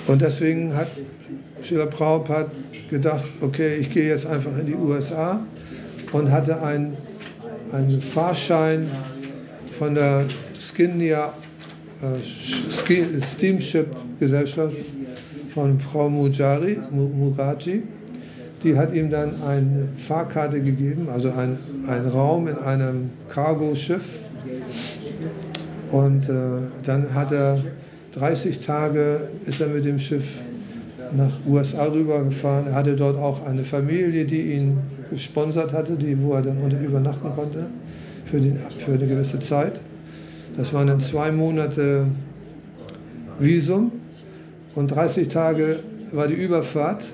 [0.08, 0.88] Und deswegen hat
[1.62, 2.50] Srila Prabhupada
[2.90, 5.46] gedacht, okay, ich gehe jetzt einfach in die USA
[6.10, 6.96] und hatte einen,
[7.70, 8.90] einen Fahrschein
[9.78, 10.24] von der
[10.58, 11.32] Skinnia
[12.02, 14.76] äh, Steamship-Gesellschaft
[15.54, 17.84] von Frau Mujari, Muraji.
[18.62, 24.02] Die hat ihm dann eine Fahrkarte gegeben, also ein, ein Raum in einem Cargo-Schiff.
[25.90, 26.32] Und äh,
[26.84, 27.58] dann hat er
[28.12, 30.26] 30 Tage, ist er mit dem Schiff
[31.16, 32.68] nach USA rübergefahren.
[32.68, 34.78] Er hatte dort auch eine Familie, die ihn
[35.10, 37.66] gesponsert hatte, die, wo er dann unter übernachten konnte
[38.26, 39.80] für, den, für eine gewisse Zeit.
[40.56, 42.04] Das waren dann zwei Monate
[43.38, 43.92] Visum
[44.74, 45.80] und 30 Tage
[46.12, 47.04] war die Überfahrt.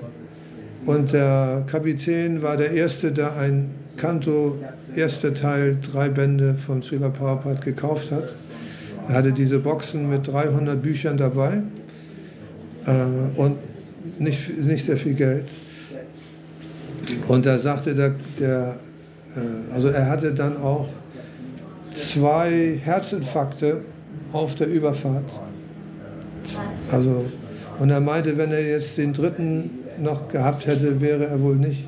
[0.87, 4.57] Und der Kapitän war der Erste, der ein Kanto,
[4.95, 8.33] erster Teil, drei Bände von Srila Prabhupada gekauft hat.
[9.09, 11.61] Er hatte diese Boxen mit 300 Büchern dabei
[12.85, 12.91] äh,
[13.35, 13.57] und
[14.17, 15.51] nicht, nicht sehr viel Geld.
[17.27, 18.79] Und da sagte der, der
[19.35, 20.87] äh, also er hatte dann auch
[21.93, 23.81] zwei Herzinfarkte
[24.31, 25.25] auf der Überfahrt.
[26.89, 27.25] Also,
[27.77, 29.69] und er meinte, wenn er jetzt den dritten
[30.01, 31.87] noch gehabt hätte, wäre er wohl nicht,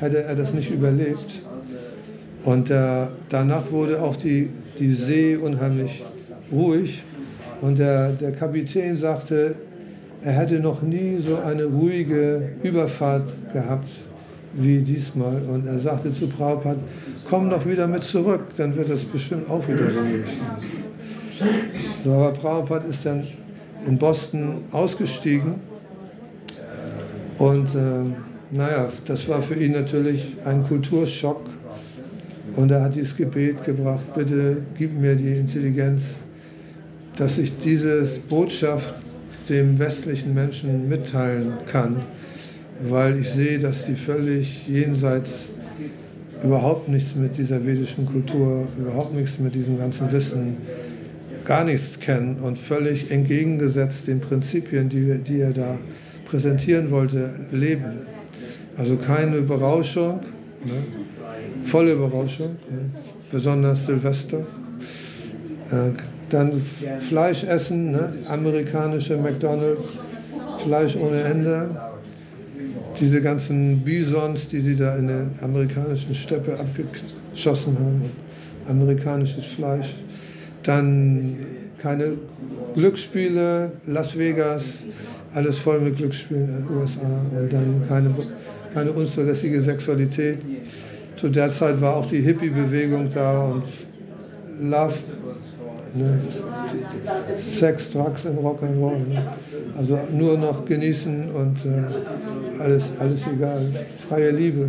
[0.00, 1.42] hätte er das nicht überlebt.
[2.44, 6.04] Und äh, danach wurde auch die, die See unheimlich
[6.52, 7.02] ruhig.
[7.60, 9.54] Und der, der Kapitän sagte,
[10.22, 13.88] er hätte noch nie so eine ruhige Überfahrt gehabt
[14.54, 15.42] wie diesmal.
[15.42, 16.80] Und er sagte zu Prabhupada,
[17.28, 20.24] komm doch wieder mit zurück, dann wird das bestimmt auch wieder ruhig.
[22.04, 23.24] So, aber Prabhupada ist dann
[23.86, 25.54] in Boston ausgestiegen
[27.38, 31.42] und äh, naja, das war für ihn natürlich ein Kulturschock.
[32.54, 36.22] Und er hat dieses Gebet gebracht, bitte gib mir die Intelligenz,
[37.16, 38.94] dass ich diese Botschaft
[39.48, 42.00] dem westlichen Menschen mitteilen kann,
[42.88, 45.50] weil ich sehe, dass die völlig jenseits
[46.42, 50.56] überhaupt nichts mit dieser vedischen Kultur, überhaupt nichts mit diesem ganzen Wissen,
[51.44, 55.78] gar nichts kennen und völlig entgegengesetzt den Prinzipien, die, die er da
[56.26, 58.06] präsentieren wollte, leben.
[58.76, 60.20] Also keine Berauschung,
[60.64, 60.82] ne?
[61.64, 62.90] volle Berauschung, ne?
[63.30, 64.40] besonders Silvester.
[65.70, 65.92] Äh,
[66.28, 66.60] dann
[67.00, 68.12] Fleisch essen, ne?
[68.28, 69.96] amerikanische McDonalds,
[70.62, 71.70] Fleisch ohne Ende.
[72.98, 78.10] Diese ganzen Bisons, die sie da in der amerikanischen Steppe abgeschossen haben,
[78.68, 79.94] amerikanisches Fleisch.
[80.62, 81.36] Dann
[81.78, 82.14] keine
[82.74, 84.86] Glücksspiele, Las Vegas,
[85.34, 87.00] alles voll mit Glücksspielen in den USA.
[87.38, 88.14] Und dann keine,
[88.74, 90.38] keine unzulässige Sexualität.
[91.16, 93.64] Zu der Zeit war auch die Hippie-Bewegung da und
[94.60, 94.94] Love
[95.96, 96.18] Ne?
[97.38, 99.08] Sex, Drugs und Rock'n'Roll.
[99.08, 99.32] Ne?
[99.78, 103.72] Also nur noch genießen und äh, alles, alles egal.
[104.06, 104.68] Freie Liebe.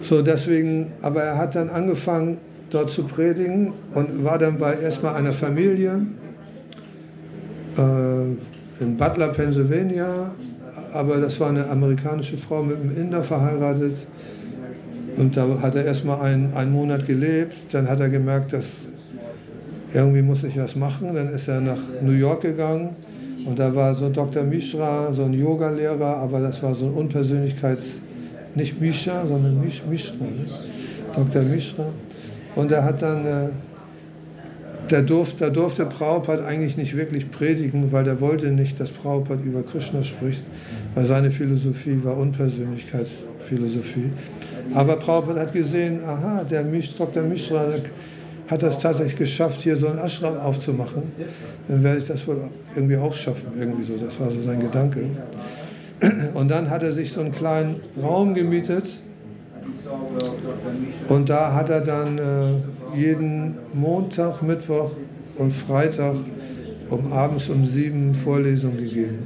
[0.00, 2.38] So, deswegen, aber er hat dann angefangen,
[2.70, 6.02] dort zu predigen und war dann bei erstmal einer Familie
[7.76, 10.32] äh, in Butler, Pennsylvania.
[10.92, 14.06] Aber das war eine amerikanische Frau mit einem Inder verheiratet.
[15.16, 17.54] Und da hat er erstmal einen, einen Monat gelebt.
[17.72, 18.82] Dann hat er gemerkt, dass
[19.92, 21.14] irgendwie muss ich was machen.
[21.14, 22.96] Dann ist er nach New York gegangen
[23.46, 24.42] und da war so Dr.
[24.42, 28.00] Mishra, so ein Yoga-Lehrer, aber das war so ein Unpersönlichkeits-,
[28.56, 30.46] nicht Misha, sondern Mish, Mishra, ne?
[31.14, 31.42] Dr.
[31.42, 31.84] Mishra.
[32.56, 33.48] Und er hat dann, äh,
[34.88, 40.02] da durfte Prabhupada eigentlich nicht wirklich predigen, weil er wollte nicht, dass Prabhupada über Krishna
[40.02, 40.44] spricht,
[40.94, 44.10] weil seine Philosophie war Unpersönlichkeitsphilosophie.
[44.74, 47.22] Aber Prabhupada hat gesehen, aha, der Dr.
[47.22, 47.68] Mishra,
[48.48, 51.02] hat das tatsächlich geschafft, hier so einen Ashram aufzumachen,
[51.68, 52.40] dann werde ich das wohl
[52.74, 53.96] irgendwie auch schaffen, irgendwie so.
[53.96, 55.00] Das war so sein Gedanke.
[56.34, 58.88] Und dann hat er sich so einen kleinen Raum gemietet
[61.08, 64.90] und da hat er dann äh, jeden Montag, Mittwoch
[65.36, 66.14] und Freitag
[66.90, 69.18] um abends um sieben Vorlesungen gegeben.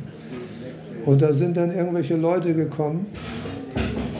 [1.04, 3.06] Und da sind dann irgendwelche Leute gekommen,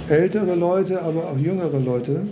[0.09, 2.23] ältere Leute, aber auch jüngere Leute.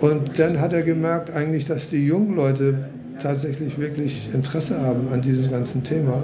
[0.00, 2.88] Und dann hat er gemerkt eigentlich, dass die jungen Leute
[3.18, 6.22] tatsächlich wirklich Interesse haben an diesem ganzen Thema.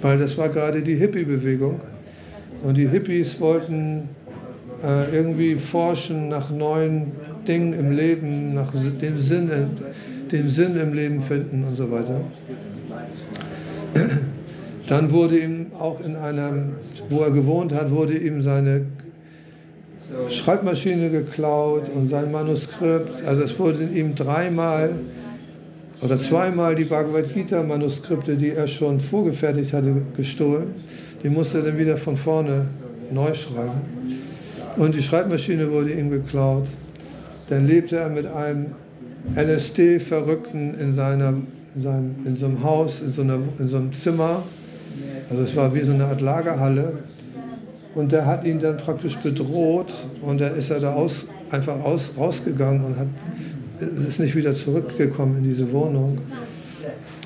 [0.00, 1.80] Weil das war gerade die Hippie-Bewegung.
[2.62, 4.08] Und die Hippies wollten
[4.84, 7.12] äh, irgendwie forschen nach neuen
[7.46, 9.50] Dingen im Leben, nach dem Sinn,
[10.30, 12.20] den Sinn im Leben finden und so weiter.
[14.88, 16.74] Dann wurde ihm auch in einem,
[17.08, 18.86] wo er gewohnt hat, wurde ihm seine
[20.28, 23.24] Schreibmaschine geklaut und sein Manuskript.
[23.26, 24.90] Also es wurden ihm dreimal
[26.02, 30.74] oder zweimal die Bhagavad Gita Manuskripte, die er schon vorgefertigt hatte, gestohlen.
[31.22, 32.66] Die musste er dann wieder von vorne
[33.10, 33.80] neu schreiben.
[34.76, 36.68] Und die Schreibmaschine wurde ihm geklaut.
[37.48, 38.66] Dann lebte er mit einem
[39.36, 41.46] LSD-Verrückten in, in, seinem,
[42.24, 44.42] in so einem Haus, in so, einer, in so einem Zimmer.
[45.30, 46.94] Also es war wie so eine Art Lagerhalle.
[47.94, 49.92] Und der hat ihn dann praktisch bedroht
[50.22, 53.08] und da ist er da aus, einfach aus, rausgegangen und hat,
[54.08, 56.18] ist nicht wieder zurückgekommen in diese Wohnung.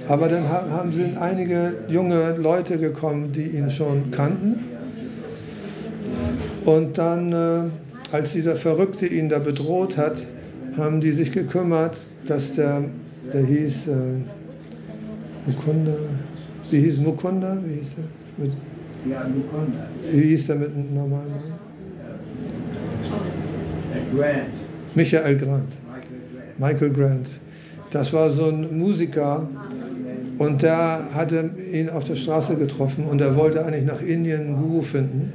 [0.08, 4.75] Aber dann haben, sind einige junge Leute gekommen, die ihn schon kannten.
[6.66, 7.70] Und dann, äh,
[8.10, 10.26] als dieser Verrückte ihn da bedroht hat,
[10.76, 11.96] haben die sich gekümmert,
[12.26, 12.82] dass der,
[13.32, 13.92] der hieß äh,
[15.46, 15.92] Mukunda,
[16.70, 17.56] wie hieß Mukunda?
[17.64, 18.04] Wie hieß der?
[18.44, 18.52] Mit,
[19.08, 19.86] ja, Mukunda.
[20.10, 21.66] Wie hieß der mit einem normalen Namen?
[24.16, 24.48] Grant.
[24.96, 25.72] Michael Grant.
[26.58, 27.28] Michael Grant.
[27.90, 29.48] Das war so ein Musiker
[30.38, 34.56] und der hatte ihn auf der Straße getroffen und er wollte eigentlich nach Indien einen
[34.56, 35.32] Guru finden.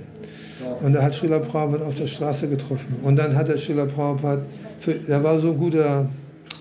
[0.81, 2.95] Und er hat Srila Prabhupada auf der Straße getroffen.
[3.03, 4.41] Und dann hat der Srila Prabhupada,
[4.79, 6.09] für, er war so ein guter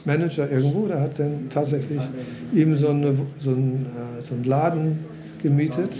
[0.04, 2.00] Manager irgendwo, der hat dann tatsächlich
[2.52, 4.98] ihm so, eine, so, einen, äh, so einen Laden
[5.42, 5.90] gemietet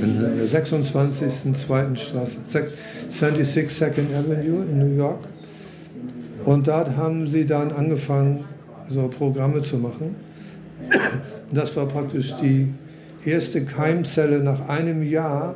[0.00, 1.54] in der 26.
[1.54, 5.20] zweiten Straße, 76 Second Avenue in New York.
[6.44, 8.44] Und dort haben sie dann angefangen,
[8.88, 10.16] so Programme zu machen.
[11.52, 12.68] Das war praktisch die
[13.24, 15.54] erste Keimzelle nach einem Jahr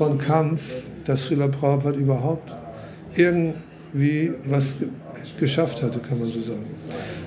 [0.00, 0.62] von Kampf,
[1.04, 2.56] dass Srila Prabhupada überhaupt
[3.16, 4.76] irgendwie was
[5.38, 6.64] geschafft hatte, kann man so sagen.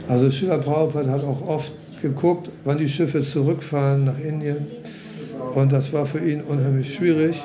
[0.07, 1.71] Also Srila Prabhupada hat auch oft
[2.01, 4.65] geguckt, wann die Schiffe zurückfahren nach Indien.
[5.53, 7.39] Und das war für ihn unheimlich schwierig.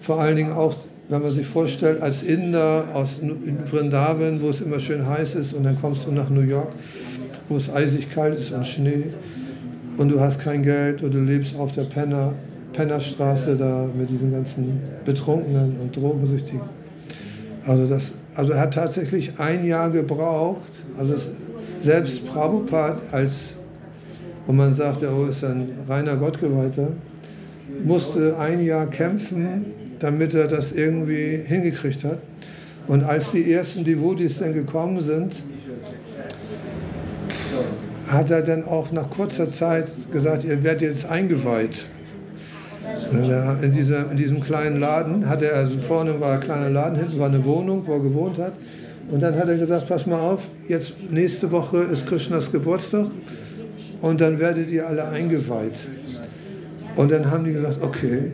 [0.00, 0.76] Vor allen Dingen auch,
[1.08, 3.20] wenn man sich vorstellt, als Inder aus
[3.64, 6.70] Vrindavan, wo es immer schön heiß ist, und dann kommst du nach New York,
[7.48, 9.06] wo es eisig kalt ist und Schnee,
[9.96, 12.32] und du hast kein Geld und du lebst auf der Penner,
[12.72, 16.62] Pennerstraße da mit diesen ganzen Betrunkenen und Drogensüchtigen.
[17.66, 21.14] Also, das, also er hat tatsächlich ein Jahr gebraucht, also
[21.80, 23.54] selbst Prabhupada als,
[24.46, 26.88] wo man sagt, er ist ein reiner Gottgeweihter,
[27.84, 29.66] musste ein Jahr kämpfen,
[29.98, 32.18] damit er das irgendwie hingekriegt hat.
[32.86, 35.42] Und als die ersten Devotis dann gekommen sind,
[38.08, 41.86] hat er dann auch nach kurzer Zeit gesagt, ihr werdet jetzt eingeweiht.
[43.62, 47.18] In, dieser, in diesem kleinen Laden hatte er, also vorne war ein kleiner Laden, hinten
[47.18, 48.52] war eine Wohnung, wo er gewohnt hat.
[49.10, 53.06] Und dann hat er gesagt, pass mal auf, jetzt nächste Woche ist Krishnas Geburtstag
[54.00, 55.86] und dann werdet ihr alle eingeweiht.
[56.96, 58.32] Und dann haben die gesagt, okay.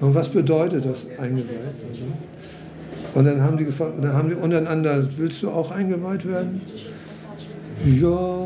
[0.00, 1.46] Und was bedeutet das eingeweiht?
[3.14, 6.60] Und dann haben die gefragt, dann haben die untereinander, willst du auch eingeweiht werden?
[7.84, 8.38] Ja,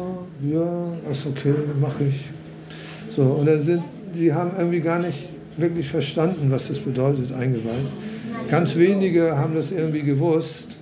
[0.49, 2.25] ja, ist okay, mache ich.
[3.15, 3.83] So, und dann sind
[4.15, 7.87] die haben irgendwie gar nicht wirklich verstanden, was das bedeutet, eingeweiht.
[8.49, 10.77] Ganz wenige haben das irgendwie gewusst,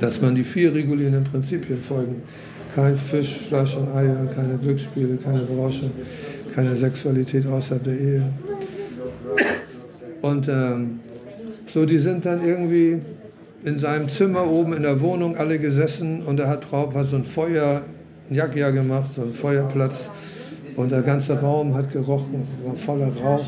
[0.00, 2.22] dass man die vier regulierenden Prinzipien folgen.
[2.74, 5.90] Kein Fisch, Fleisch und Eier, keine Glücksspiele, keine Berauschung,
[6.54, 8.22] keine Sexualität außerhalb der Ehe.
[10.20, 11.00] Und ähm,
[11.72, 13.00] so, die sind dann irgendwie
[13.64, 17.24] in seinem Zimmer oben in der Wohnung alle gesessen und er hat Prabhupada so ein
[17.24, 17.82] Feuer,
[18.30, 20.10] ein Jagdjahr gemacht, so einen Feuerplatz
[20.78, 23.44] und der ganze Raum hat gerochen, war voller Rauch.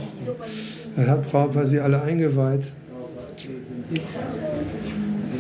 [0.97, 2.73] Er hat Prabhupada sie alle eingeweiht.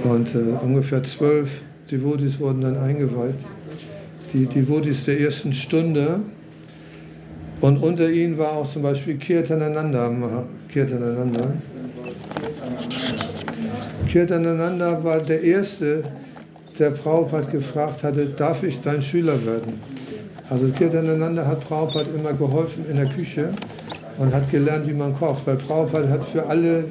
[0.04, 3.40] Und äh, ungefähr zwölf Devotis wurden dann eingeweiht.
[4.32, 6.20] Die Devotis der ersten Stunde.
[7.60, 10.44] Und unter ihnen war auch zum Beispiel Kirtanananda.
[10.72, 11.54] Kirtanananda.
[14.08, 16.04] Kirtanananda war der Erste,
[16.78, 19.99] der Prabhupada gefragt hatte, darf ich dein Schüler werden?
[20.50, 23.50] Also Kirtanananda hat Prabhupada immer geholfen in der Küche
[24.18, 26.86] und hat gelernt, wie man kocht, weil Prabhupada hat für alle,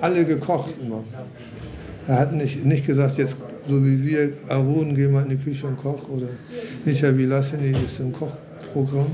[0.00, 1.02] alle gekocht immer.
[2.06, 3.36] Er hat nicht, nicht gesagt, jetzt
[3.66, 6.28] so wie wir, Arun, geh mal in die Küche und koch oder
[6.84, 9.10] Nitya Vilasini ist im Kochprogramm,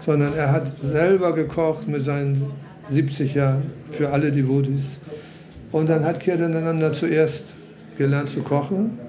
[0.00, 2.40] sondern er hat selber gekocht mit seinen
[2.88, 4.98] 70 Jahren für alle Devotis.
[5.72, 7.54] Und dann hat Kirtananda zuerst
[7.98, 9.07] gelernt zu kochen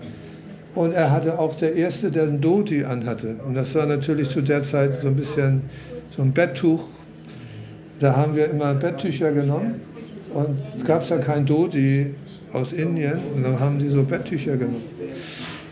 [0.80, 3.36] und er hatte auch der Erste, der ein Dhoti anhatte.
[3.45, 5.63] Und das war natürlich zu der Zeit so ein bisschen
[6.09, 6.82] so ein Betttuch.
[7.99, 9.82] Da haben wir immer Betttücher genommen
[10.34, 12.15] und es gab ja kein Dhoti
[12.53, 14.86] aus Indien und dann haben die so Betttücher genommen.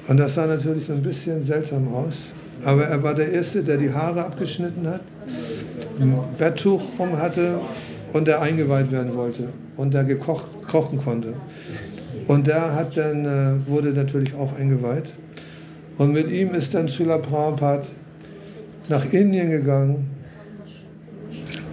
[0.10, 2.34] Und das sah natürlich so ein bisschen seltsam aus.
[2.66, 5.02] Aber er war der Erste, der die Haare abgeschnitten hat,
[6.02, 7.62] ein Betttuch um hatte
[8.12, 9.48] und der eingeweiht werden wollte
[9.78, 11.36] und der gekocht, kochen konnte.
[12.28, 15.14] Und der hat dann, äh, wurde natürlich auch eingeweiht.
[15.98, 17.88] Und mit ihm ist dann Srila Prabhupada
[18.90, 20.10] nach Indien gegangen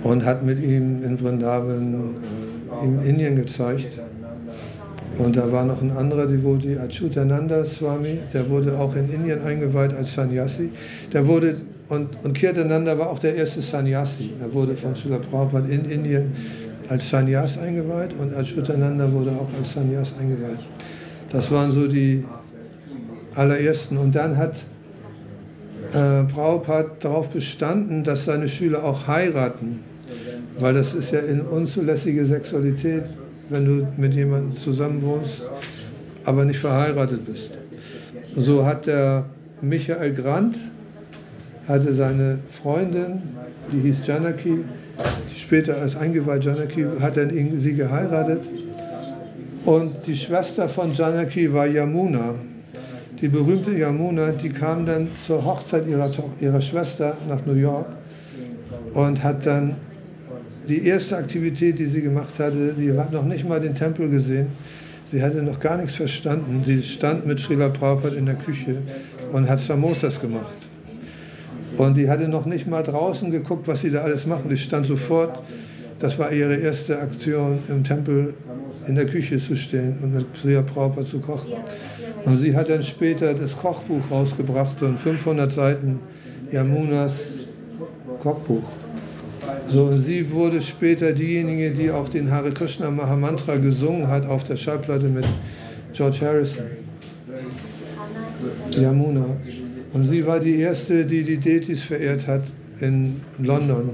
[0.03, 4.01] und hat mit ihm in Vrindavan äh, in Indien gezeigt.
[5.19, 9.95] Und da war noch ein anderer Devotee, Achyutananda Swami, der wurde auch in Indien eingeweiht
[9.95, 10.71] als Sannyasi.
[11.13, 11.57] Der wurde,
[11.89, 14.31] und, und Kirtananda war auch der erste Sannyasi.
[14.41, 16.33] Er wurde von Srila Prabhupada in Indien
[16.89, 20.61] als Sannyas eingeweiht und Achyutananda wurde auch als Sannyas eingeweiht.
[21.31, 22.25] Das waren so die
[23.35, 23.99] allerersten.
[23.99, 24.63] Und dann hat
[25.93, 29.81] äh, Prabhupada darauf bestanden, dass seine Schüler auch heiraten,
[30.59, 33.05] weil das ist ja in unzulässige Sexualität
[33.51, 35.51] wenn du mit jemandem zusammenwohnst,
[36.25, 37.59] aber nicht verheiratet bist.
[38.37, 39.27] So hat der
[39.61, 40.57] Michael Grant,
[41.69, 43.23] hatte seine Freundin,
[43.73, 44.65] die hieß Janaki,
[45.33, 48.49] die später als eingeweiht Janaki, hat dann sie geheiratet.
[49.65, 52.35] Und die Schwester von Janaki war Yamuna.
[53.21, 57.87] Die berühmte Yamuna, die kam dann zur Hochzeit ihrer, ihrer Schwester nach New York
[58.93, 59.77] und hat dann
[60.69, 64.49] die erste Aktivität, die sie gemacht hatte, sie hat noch nicht mal den Tempel gesehen.
[65.07, 66.63] Sie hatte noch gar nichts verstanden.
[66.65, 68.77] Sie stand mit Srila Prabhupada in der Küche
[69.33, 70.55] und hat Samosas gemacht.
[71.77, 74.49] Und die hatte noch nicht mal draußen geguckt, was sie da alles machen.
[74.49, 75.43] Die stand sofort,
[75.99, 78.35] das war ihre erste Aktion im Tempel
[78.87, 81.53] in der Küche zu stehen und mit Srila Prabhupada zu kochen.
[82.25, 86.01] Und sie hat dann später das Kochbuch rausgebracht, so ein 500 Seiten
[86.53, 87.33] Yamunas
[88.21, 88.69] Kochbuch.
[89.67, 94.45] So, und sie wurde später diejenige, die auch den Hare Krishna Mahamantra gesungen hat auf
[94.45, 95.25] der Schallplatte mit
[95.93, 96.65] George Harrison.
[98.71, 99.27] Yamuna.
[99.95, 102.43] Und sie war die erste, die die Deities verehrt hat
[102.81, 103.91] in London.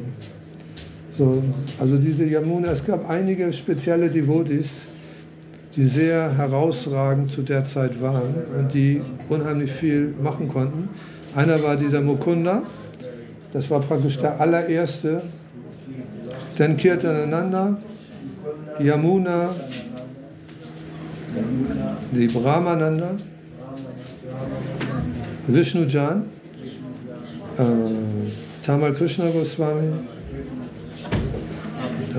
[1.16, 1.42] So,
[1.78, 4.86] also diese Yamuna, es gab einige spezielle Devotis,
[5.76, 10.88] die sehr herausragend zu der Zeit waren und die unheimlich viel machen konnten.
[11.36, 12.62] Einer war dieser Mukunda,
[13.53, 15.20] das war praktisch der allererste,
[16.57, 17.76] dann Kirtananda,
[18.78, 19.55] Yamuna,
[22.12, 23.16] die Brahmananda,
[25.47, 26.24] Vishnu Jan,
[27.59, 27.62] äh,
[28.64, 29.93] Tamal Krishna Goswami,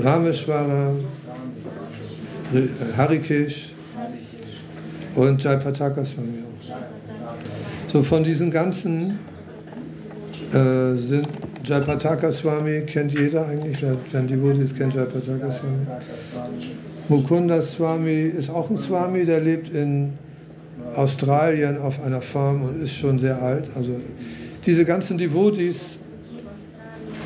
[0.03, 0.93] Rameshwara,
[2.97, 3.71] Harikesh
[5.15, 7.91] und Jaipataka Swami auch.
[7.91, 9.19] So von diesen ganzen
[10.53, 11.27] äh, sind
[11.63, 15.85] Jayapataka Swami kennt jeder eigentlich, wer die Devotees kennt Jayapataka Swami.
[17.07, 20.13] Mukunda Swami ist auch ein Swami, der lebt in
[20.95, 23.69] Australien auf einer Farm und ist schon sehr alt.
[23.75, 23.95] Also
[24.65, 25.97] diese ganzen Devotees,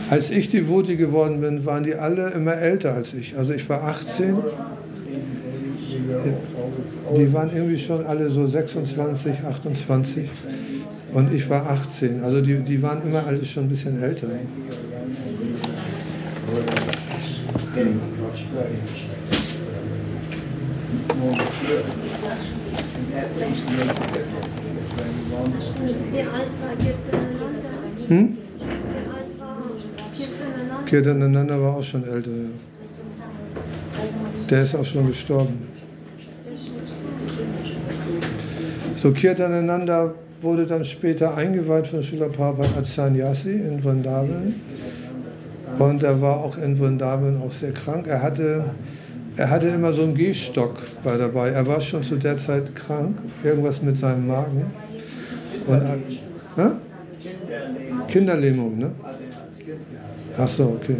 [0.09, 3.37] als ich Devotee geworden bin, waren die alle immer älter als ich.
[3.37, 4.35] Also ich war 18.
[7.17, 10.29] Die waren irgendwie schon alle so 26, 28.
[11.13, 12.23] Und ich war 18.
[12.23, 14.27] Also die, die waren immer alle schon ein bisschen älter.
[26.11, 27.47] Wie alt war Kirtananda?
[28.07, 28.37] Hm?
[28.57, 30.85] Wie alt war?
[30.85, 32.31] Kirtananda war auch schon älter.
[32.31, 32.49] Ja.
[34.49, 35.57] Der ist auch schon gestorben.
[38.95, 44.55] So Kirtananda wurde dann später eingeweiht von Srila Prabhupada als Sannyasi in Vrindavan.
[45.79, 48.07] Und er war auch in Vrindavan auch sehr krank.
[48.07, 48.65] Er hatte,
[49.37, 51.49] er hatte immer so einen Gehstock bei dabei.
[51.49, 54.65] Er war schon zu der Zeit krank, irgendwas mit seinem Magen.
[55.67, 56.69] Und, äh,
[58.07, 58.91] Kinderlähmung, ne?
[60.37, 60.97] Ach so, okay.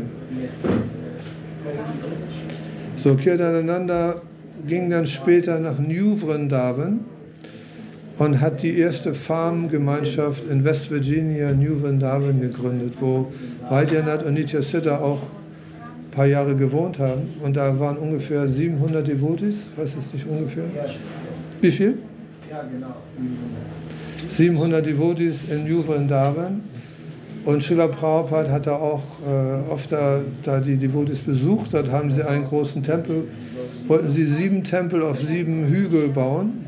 [2.95, 4.21] So, Kirtananda
[4.67, 7.01] ging dann später nach New Vrindavan
[8.17, 13.31] und hat die erste Farmgemeinschaft in West Virginia, New Vrindavan, gegründet, wo
[13.69, 15.21] Vaidyanatha und Nitya Siddha auch
[16.15, 17.33] paar Jahre gewohnt haben.
[17.43, 20.63] Und da waren ungefähr 700 Devotis, weiß es nicht ungefähr.
[21.61, 21.97] Wie viel?
[22.49, 22.95] Ja, genau.
[24.29, 26.61] 700 Devotis in Vrindavan.
[27.45, 31.73] Und Srila Prabhupada hat da auch äh, oft da, da die Devotis besucht.
[31.73, 33.25] Dort haben sie einen großen Tempel,
[33.87, 36.65] wollten sie sieben Tempel auf sieben Hügel bauen.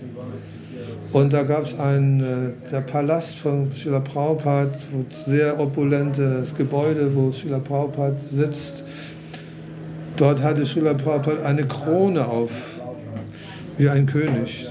[1.14, 7.10] Und da gab es einen, äh, der Palast von Srila Prabhupada, wo sehr opulentes Gebäude,
[7.16, 8.84] wo Srila Prabhupada sitzt.
[10.18, 12.51] Dort hatte Srila Prabhupada eine Krone auf,
[13.78, 14.68] wie ein König.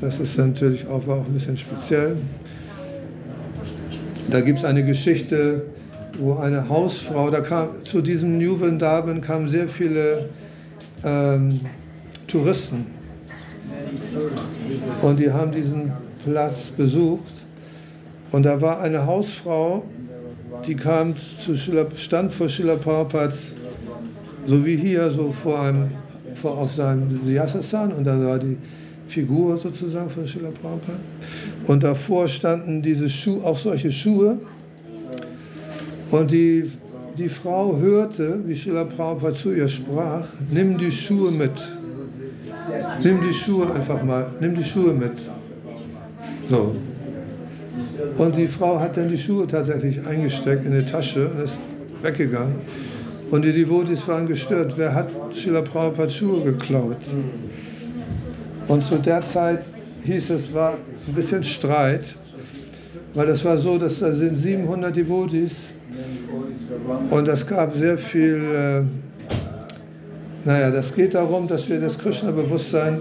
[0.00, 2.16] Das ist natürlich auch, auch ein bisschen speziell.
[4.30, 5.62] Da gibt es eine Geschichte,
[6.18, 10.28] wo eine Hausfrau, da kam zu diesem New Vrindavan kamen sehr viele
[11.04, 11.60] ähm,
[12.26, 12.86] Touristen
[15.02, 15.92] und die haben diesen
[16.24, 17.44] Platz besucht
[18.32, 19.84] und da war eine Hausfrau,
[20.66, 23.54] die kam zu Schiller, stand vor Schiller Prabhupads,
[24.50, 25.90] so wie hier, so vor einem,
[26.34, 28.56] vor, auf seinem Siasastan und da war die
[29.06, 30.98] Figur sozusagen von Schiller Prabhupada.
[31.68, 34.38] Und davor standen diese Schuhe, auch solche Schuhe.
[36.10, 36.68] Und die,
[37.16, 41.72] die Frau hörte, wie Schiller Prabhupada zu ihr sprach, nimm die Schuhe mit.
[43.04, 45.12] Nimm die Schuhe einfach mal, nimm die Schuhe mit.
[46.46, 46.74] So.
[48.16, 51.60] Und die Frau hat dann die Schuhe tatsächlich eingesteckt in die Tasche und ist
[52.02, 52.56] weggegangen.
[53.30, 54.74] Und die Devotis waren gestört.
[54.76, 56.98] Wer hat Schiller Prabhupada Schuhe geklaut?
[58.66, 59.64] Und zu der Zeit
[60.04, 60.74] hieß es, war
[61.06, 62.14] ein bisschen Streit,
[63.14, 65.70] weil es war so, dass da sind 700 Devotis
[67.10, 68.82] und es gab sehr viel, äh,
[70.44, 73.00] naja, das geht darum, dass wir das Krishna-Bewusstsein,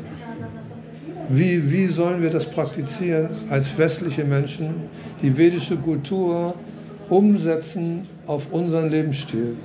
[1.29, 4.73] wie, wie sollen wir das praktizieren als westliche Menschen,
[5.21, 6.55] die vedische Kultur
[7.07, 9.55] umsetzen auf unseren Lebensstil.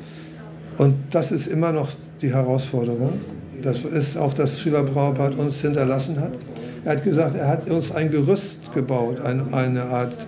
[0.79, 3.21] Und das ist immer noch die Herausforderung.
[3.63, 6.33] Das ist auch das Prabhupada uns hinterlassen hat.
[6.85, 10.27] Er hat gesagt, er hat uns ein Gerüst gebaut, ein, eine Art,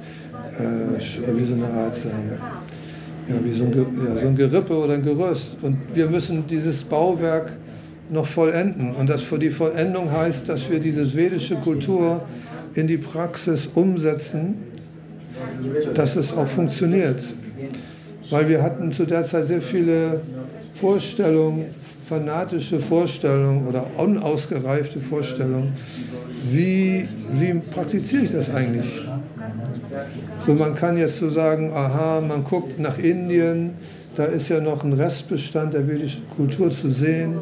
[0.58, 4.94] äh, wie so eine Art, äh, ja, wie so ein, ja, so ein Gerippe oder
[4.94, 5.56] ein Gerüst.
[5.60, 7.52] Und wir müssen dieses Bauwerk
[8.08, 8.94] noch vollenden.
[8.94, 12.22] Und das für die Vollendung heißt, dass wir diese vedische Kultur
[12.74, 14.54] in die Praxis umsetzen,
[15.94, 17.22] dass es auch funktioniert.
[18.30, 20.20] Weil wir hatten zu der Zeit sehr viele
[20.74, 21.66] Vorstellungen
[22.08, 25.72] fanatische Vorstellung oder unausgereifte Vorstellung,
[26.50, 29.00] wie, wie praktiziere ich das eigentlich?
[30.38, 33.70] So, man kann jetzt so sagen, aha, man guckt nach Indien,
[34.14, 37.38] da ist ja noch ein Restbestand der vedischen Kultur zu sehen,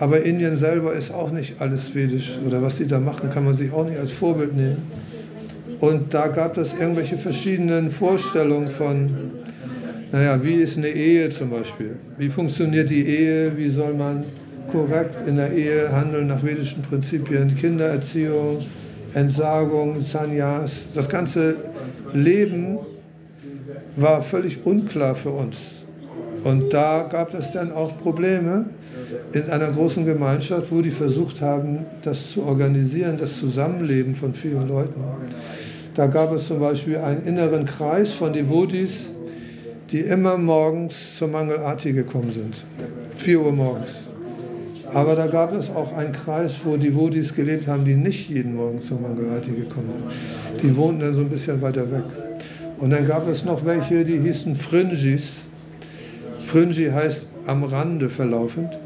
[0.00, 3.54] aber Indien selber ist auch nicht alles vedisch oder was die da machen, kann man
[3.54, 4.82] sich auch nicht als Vorbild nehmen.
[5.78, 9.10] Und da gab es irgendwelche verschiedenen Vorstellungen von
[10.12, 11.96] naja, wie ist eine Ehe zum Beispiel?
[12.18, 13.56] Wie funktioniert die Ehe?
[13.56, 14.24] Wie soll man
[14.72, 17.56] korrekt in der Ehe handeln nach vedischen Prinzipien?
[17.56, 18.58] Kindererziehung,
[19.14, 20.88] Entsagung, Sanyas.
[20.94, 21.56] Das ganze
[22.12, 22.78] Leben
[23.96, 25.84] war völlig unklar für uns.
[26.42, 28.66] Und da gab es dann auch Probleme
[29.32, 34.66] in einer großen Gemeinschaft, wo die versucht haben, das zu organisieren, das Zusammenleben von vielen
[34.66, 35.00] Leuten.
[35.94, 39.10] Da gab es zum Beispiel einen inneren Kreis von Devotis,
[39.90, 42.64] die immer morgens zur Mangelarti gekommen sind.
[43.16, 44.08] 4 Uhr morgens.
[44.92, 48.56] Aber da gab es auch einen Kreis, wo die Vodis gelebt haben, die nicht jeden
[48.56, 50.62] Morgen zur Mangelarti gekommen sind.
[50.62, 52.04] Die wohnten dann so ein bisschen weiter weg.
[52.78, 55.42] Und dann gab es noch welche, die hießen Fringis.
[56.44, 58.78] Fringi heißt am Rande verlaufend,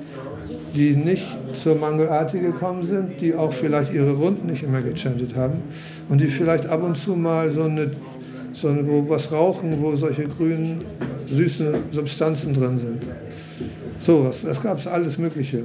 [0.74, 1.24] die nicht
[1.54, 5.62] zur Mangelarti gekommen sind, die auch vielleicht ihre Runden nicht immer gechantet haben
[6.08, 7.92] und die vielleicht ab und zu mal so eine
[8.54, 10.80] sondern wo was rauchen, wo solche grünen,
[11.28, 13.08] süßen Substanzen drin sind.
[14.00, 15.64] So was, das gab es alles Mögliche.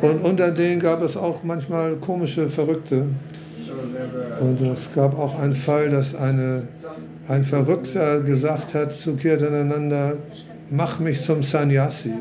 [0.00, 3.04] Und unter denen gab es auch manchmal komische Verrückte.
[4.40, 6.62] Und es gab auch einen Fall, dass eine,
[7.28, 10.14] ein Verrückter gesagt hat zu Kirtananda,
[10.70, 12.12] mach mich zum Sannyasi.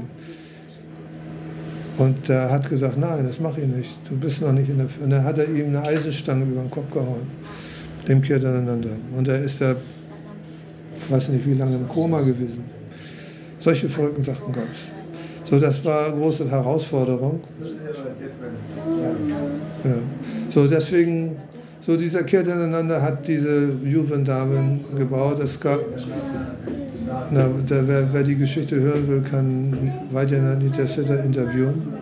[1.98, 4.88] Und er hat gesagt, nein, das mache ich nicht, du bist noch nicht in der...
[5.04, 7.28] Und dann hat er ihm eine Eisenstange über den Kopf gehauen
[8.08, 8.90] dem Kirtananda.
[9.18, 12.64] Und er ist ich weiß nicht wie lange, im Koma gewesen.
[13.60, 14.92] Solche verrückten Sachen gab es.
[15.50, 17.42] So, das war eine große Herausforderung.
[19.84, 19.92] Ja.
[20.50, 21.38] So, deswegen,
[21.82, 25.40] so dieser Kirtananda hat diese Juvendamen gebaut.
[25.40, 25.80] Es gab,
[27.32, 31.94] na, der, wer, wer, die Geschichte hören will, kann Vaidyanatha Siddha interviewen.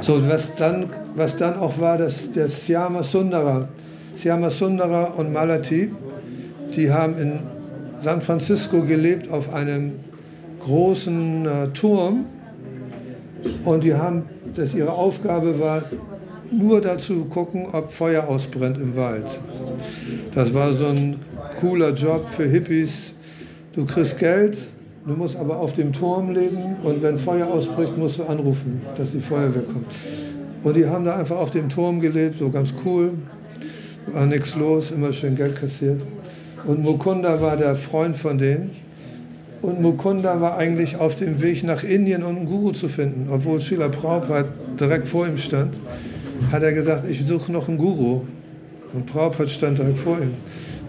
[0.00, 0.86] So, was dann,
[1.16, 3.68] was dann auch war, dass der Syama Sundara,
[4.16, 5.90] Syama Sundara und Malati,
[6.74, 7.38] die haben in
[8.02, 9.92] San Francisco gelebt auf einem
[10.60, 12.24] großen äh, Turm
[13.64, 14.22] und die haben,
[14.54, 15.84] dass ihre Aufgabe war,
[16.50, 19.38] nur dazu gucken, ob Feuer ausbrennt im Wald.
[20.32, 21.16] Das war so ein
[21.60, 23.14] cooler Job für Hippies.
[23.74, 24.56] Du kriegst Geld,
[25.06, 29.12] du musst aber auf dem Turm leben und wenn Feuer ausbricht, musst du anrufen, dass
[29.12, 29.94] die Feuerwehr kommt.
[30.62, 33.12] Und die haben da einfach auf dem Turm gelebt, so ganz cool.
[34.06, 36.04] War nichts los, immer schön Geld kassiert.
[36.64, 38.70] Und Mukunda war der Freund von denen.
[39.62, 43.28] Und Mukunda war eigentlich auf dem Weg nach Indien, um einen Guru zu finden.
[43.30, 44.48] Obwohl Srila Prabhupada
[44.78, 45.74] direkt vor ihm stand,
[46.52, 48.22] hat er gesagt, ich suche noch einen Guru.
[48.92, 50.34] Und Prabhupada stand direkt vor ihm.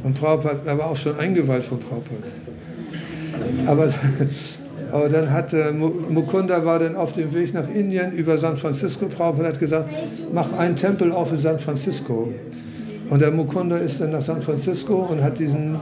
[0.03, 2.27] Und Prabhupada, er war auch schon eingeweiht von Prabhupada.
[3.65, 3.93] Aber,
[4.91, 9.07] aber dann hat äh, Mukunda war dann auf dem Weg nach Indien über San Francisco.
[9.07, 9.89] Prabhupada hat gesagt,
[10.33, 12.31] mach einen Tempel auf in San Francisco.
[13.09, 15.79] Und der Mukunda ist dann nach San Francisco und hat diesen,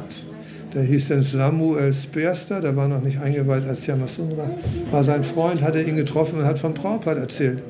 [0.73, 4.49] der hieß dann Samuel Speerster, der war noch nicht eingeweiht als Yamasundra,
[4.91, 7.63] war sein Freund, hat er ihn getroffen und hat von Prabhupada erzählt.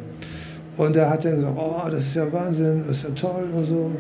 [0.78, 3.64] Und er hat dann gesagt, oh, das ist ja Wahnsinn, das ist ja toll und
[3.64, 3.92] so.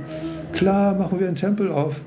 [0.51, 2.01] Klar, machen wir einen Tempel auf.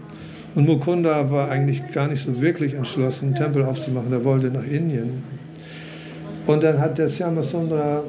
[0.54, 4.12] Und Mukunda war eigentlich gar nicht so wirklich entschlossen, einen Tempel aufzumachen.
[4.12, 5.22] Er wollte nach Indien.
[6.46, 8.02] Und dann hat der Syamasundra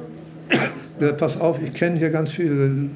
[1.00, 2.90] gesagt, pass auf, ich kenne hier ganz viele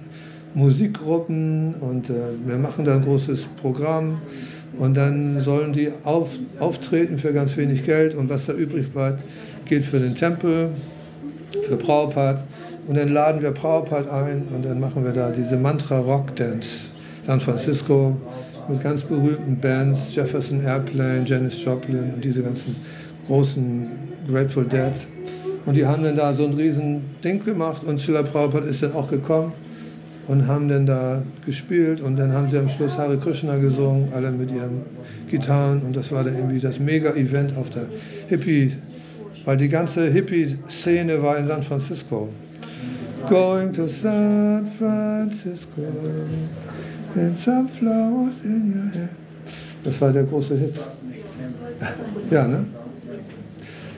[0.55, 2.13] Musikgruppen und äh,
[2.45, 4.19] wir machen da ein großes Programm.
[4.77, 6.29] Und dann sollen die auf,
[6.59, 9.23] auftreten für ganz wenig Geld und was da übrig bleibt,
[9.65, 10.69] geht für den Tempel,
[11.67, 12.43] für Prabhupada.
[12.87, 16.89] Und dann laden wir Prabhupada ein und dann machen wir da diese Mantra Rock Dance.
[17.23, 18.17] San Francisco
[18.67, 22.75] mit ganz berühmten Bands, Jefferson Airplane, Janis Joplin und diese ganzen
[23.27, 23.87] großen
[24.27, 24.93] Grateful Dead.
[25.65, 28.93] Und die haben dann da so ein riesen Ding gemacht und Schiller Prabhupada ist dann
[28.93, 29.53] auch gekommen
[30.27, 34.31] und haben dann da gespielt und dann haben sie am Schluss Hare Krishna gesungen, alle
[34.31, 34.81] mit ihren
[35.29, 37.85] Gitarren und das war dann irgendwie das Mega-Event auf der
[38.27, 38.73] Hippie,
[39.45, 42.29] weil die ganze Hippie-Szene war in San Francisco.
[43.29, 45.81] Going to San Francisco,
[47.15, 49.09] and some flowers in your hand.
[49.83, 50.75] Das war der große Hit.
[52.31, 52.65] Ja, ne?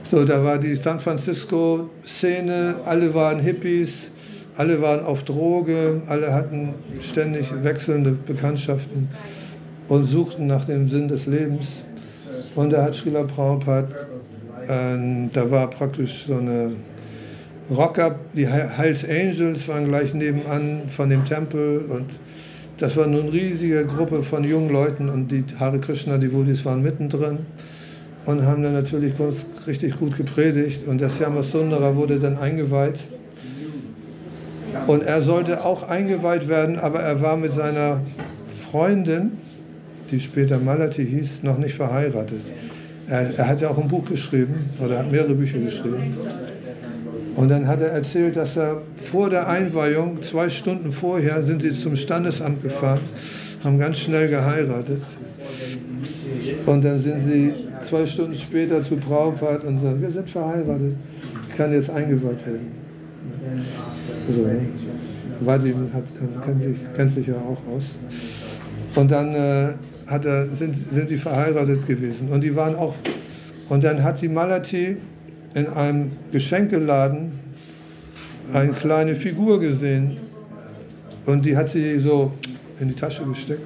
[0.04, 4.12] So, da war die San Francisco-Szene, alle waren Hippies,
[4.58, 9.10] alle waren auf Droge, alle hatten ständig wechselnde Bekanntschaften
[9.88, 11.84] und suchten nach dem Sinn des Lebens.
[12.56, 13.88] Und da hat Srila Prabhupada,
[14.68, 16.72] äh, da war praktisch so eine
[17.70, 22.06] Rocker, die Hells Angels waren gleich nebenan von dem Tempel und
[22.78, 26.66] das war nur eine riesige Gruppe von jungen Leuten und die Hare Krishna, die Devotis
[26.66, 27.40] waren mittendrin
[28.26, 29.14] und haben dann natürlich
[29.66, 30.86] richtig gut gepredigt.
[30.88, 33.06] Und der Syamasundara wurde dann eingeweiht
[34.88, 38.02] und er sollte auch eingeweiht werden, aber er war mit seiner
[38.72, 39.32] Freundin,
[40.12, 42.42] die später Malati hieß, noch nicht verheiratet.
[43.08, 46.18] Er, er hat ja auch ein Buch geschrieben oder hat mehrere Bücher geschrieben.
[47.36, 51.74] Und dann hat er erzählt, dass er vor der Einweihung, zwei Stunden vorher, sind sie
[51.74, 53.02] zum Standesamt gefahren,
[53.64, 55.02] haben ganz schnell geheiratet.
[56.66, 60.96] Und dann sind sie zwei Stunden später zu Prabhupada und sagen, wir sind verheiratet,
[61.58, 62.85] kann jetzt eingeweiht werden.
[64.28, 64.50] So?
[65.42, 67.96] Vadim hat, kann, kann sich, kennt sich ja auch aus.
[68.96, 69.74] Und dann äh,
[70.08, 72.30] hat er, sind, sind die verheiratet gewesen.
[72.30, 72.96] Und die waren auch,
[73.70, 74.98] und dann hat die Malati
[75.54, 77.32] in einem Geschenkeladen
[78.54, 80.18] eine kleine Figur gesehen
[81.26, 82.32] und die hat sie so
[82.80, 83.62] in die Tasche gesteckt.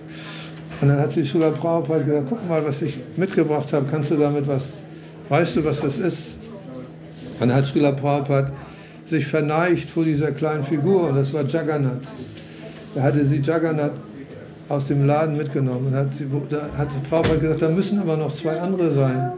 [0.81, 4.15] Und dann hat sie Sula Prabhupada gesagt, guck mal, was ich mitgebracht habe, kannst du
[4.15, 4.71] damit was,
[5.27, 6.35] weißt du, was das ist?
[7.39, 8.51] Und dann hat Srila Prabhupada
[9.09, 12.07] sich verneigt vor dieser kleinen Figur und das war Jagannath.
[12.95, 13.93] Da hatte sie Jagannath
[14.69, 18.31] aus dem Laden mitgenommen und hat, sie, da hat Prabhupada gesagt, da müssen aber noch
[18.31, 19.33] zwei andere sein.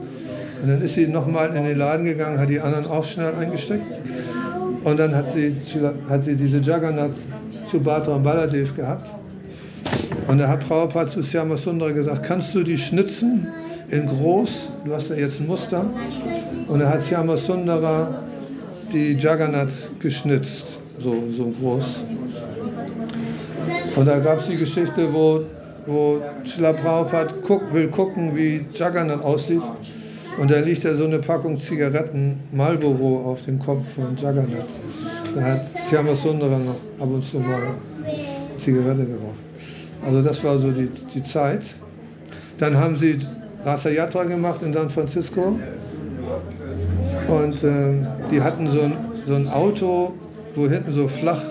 [0.61, 3.85] Und dann ist sie nochmal in den Laden gegangen, hat die anderen auch schnell eingesteckt.
[4.83, 5.55] Und dann hat sie,
[6.09, 7.15] hat sie diese Jagannath
[7.65, 9.13] zu Bhatram Baladev gehabt.
[10.27, 13.47] Und da hat Prabhupada zu Syama Sundara gesagt, kannst du die schnitzen
[13.89, 14.69] in groß?
[14.85, 15.85] Du hast ja jetzt ein Muster.
[16.67, 18.23] Und da hat Syama Sundara
[18.91, 22.01] die Jagannath geschnitzt, so, so groß.
[23.95, 25.43] Und da gab es die Geschichte, wo,
[25.85, 29.61] wo Srila Prabhupada guck, will gucken, wie Jagannath aussieht.
[30.39, 34.69] Und da liegt ja so eine Packung Zigaretten Marlboro auf dem Kopf von Jagannath.
[35.35, 37.61] Da hat Syama Sundara noch ab und zu mal
[38.55, 39.39] Zigarette geraucht.
[40.05, 41.61] Also das war so die, die Zeit.
[42.57, 43.17] Dann haben sie
[43.63, 45.59] Rasa Yatra gemacht in San Francisco.
[47.31, 47.93] Und äh,
[48.29, 48.93] die hatten so ein,
[49.25, 50.13] so ein Auto,
[50.53, 51.41] wo hinten so flach,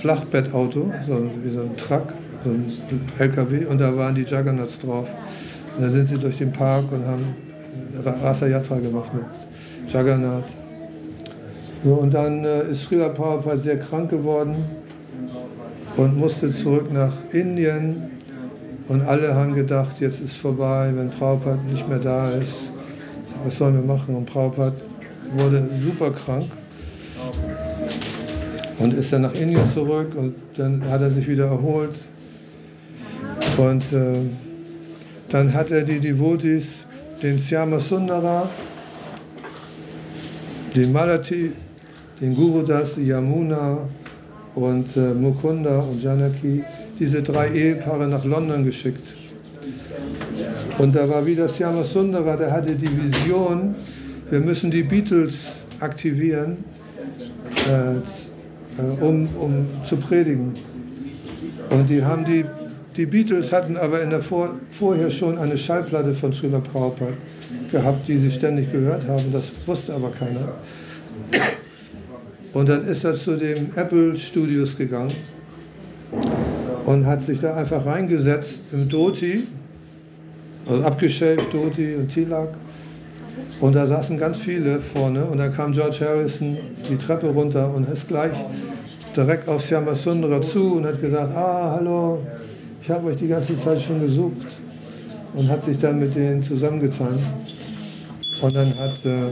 [0.00, 2.12] Flachbettauto, so wie so ein Truck,
[2.44, 2.70] so ein
[3.18, 5.08] LKW, und da waren die Juggernauts drauf.
[5.76, 7.34] Und da sind sie durch den Park und haben
[8.04, 9.24] Rasa Yatra gemacht mit
[9.90, 10.50] Jagannath.
[11.84, 14.56] So, und dann äh, ist Srila Prabhupada sehr krank geworden
[15.96, 18.10] und musste zurück nach Indien.
[18.88, 22.72] Und alle haben gedacht, jetzt ist vorbei, wenn Prabhupada nicht mehr da ist.
[23.44, 24.14] Was sollen wir machen?
[24.14, 24.76] Und Prabhupada
[25.34, 26.50] wurde super krank
[28.78, 32.06] und ist dann nach Indien zurück und dann hat er sich wieder erholt.
[33.56, 34.20] Und äh,
[35.28, 36.84] dann hat er die Devotis,
[37.22, 38.48] den Syama Sundara,
[40.74, 41.52] den Malati,
[42.20, 43.78] den Gurudas, Yamuna
[44.54, 46.64] und äh, Mukunda und Janaki,
[46.98, 49.16] diese drei Ehepaare nach London geschickt.
[50.78, 53.74] Und da war wieder Syama Sundara, der hatte die Vision,
[54.30, 56.64] wir müssen die Beatles aktivieren,
[57.68, 60.54] äh, äh, um, um zu predigen.
[61.70, 62.44] Und die haben die,
[62.96, 67.12] die Beatles hatten aber in der Vor, vorher schon eine Schallplatte von Srila Prabhupada
[67.70, 69.32] gehabt, die sie ständig gehört haben.
[69.32, 70.54] Das wusste aber keiner.
[72.52, 75.12] Und dann ist er zu den Apple Studios gegangen
[76.84, 79.46] und hat sich da einfach reingesetzt im Doti,
[80.68, 82.48] also abgeschäft Doti und Tilak.
[83.60, 86.56] Und da saßen ganz viele vorne und dann kam George Harrison
[86.88, 88.32] die Treppe runter und ist gleich
[89.16, 92.18] direkt auf Syamasundara zu und hat gesagt, ah, hallo,
[92.82, 94.58] ich habe euch die ganze Zeit schon gesucht
[95.34, 97.18] und hat sich dann mit denen zusammengetan.
[98.42, 99.28] Und dann hat äh,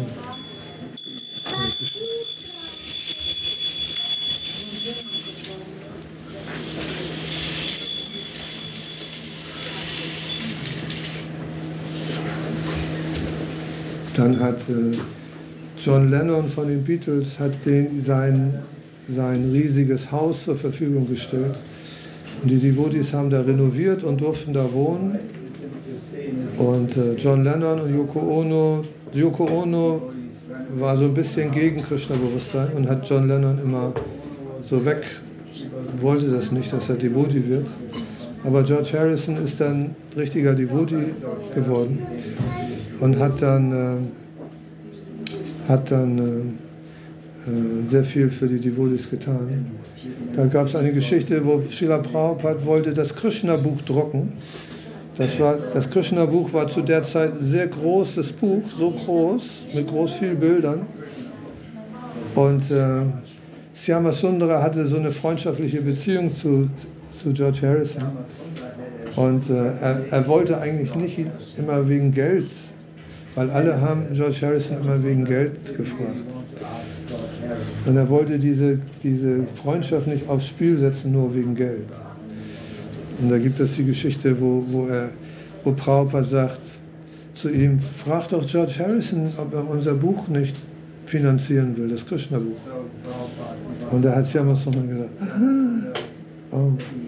[14.30, 14.96] Dann hat äh,
[15.84, 18.54] John Lennon von den Beatles hat den, sein,
[19.08, 21.56] sein riesiges Haus zur Verfügung gestellt.
[22.42, 25.18] Und die Devotees haben da renoviert und durften da wohnen.
[26.58, 30.12] Und äh, John Lennon und Yoko Ono, Yoko Ono
[30.76, 33.92] war so ein bisschen gegen Krishna-Bewusstsein und hat John Lennon immer
[34.62, 35.02] so weg,
[36.00, 37.66] wollte das nicht, dass er Devotee wird.
[38.44, 41.12] Aber George Harrison ist dann richtiger Devotee
[41.54, 41.98] geworden
[43.00, 49.66] und hat dann, äh, hat dann äh, äh, sehr viel für die Devotis getan.
[50.34, 54.32] Da gab es eine Geschichte, wo Srila Prabhupada wollte das Krishna-Buch drucken.
[55.16, 55.30] Das,
[55.74, 60.38] das Krishna-Buch war zu der Zeit ein sehr großes Buch, so groß, mit groß vielen
[60.38, 60.86] Bildern.
[62.34, 63.02] Und äh,
[63.74, 66.68] Syama Sundara hatte so eine freundschaftliche Beziehung zu,
[67.20, 68.02] zu George Harrison.
[69.16, 71.18] Und äh, er, er, wollte eigentlich nicht
[71.56, 72.46] immer wegen Geld
[73.34, 76.26] weil alle haben George Harrison immer wegen Geld gefragt.
[77.86, 81.86] Und er wollte diese, diese Freundschaft nicht aufs Spiel setzen, nur wegen Geld.
[83.20, 85.10] Und da gibt es die Geschichte, wo, wo, er,
[85.64, 86.60] wo Prabhupada sagt
[87.34, 90.56] zu ihm, frag doch George Harrison, ob er unser Buch nicht
[91.06, 92.58] finanzieren will, das Krishna-Buch.
[93.90, 95.10] Und da hat Siamas nochmal gesagt,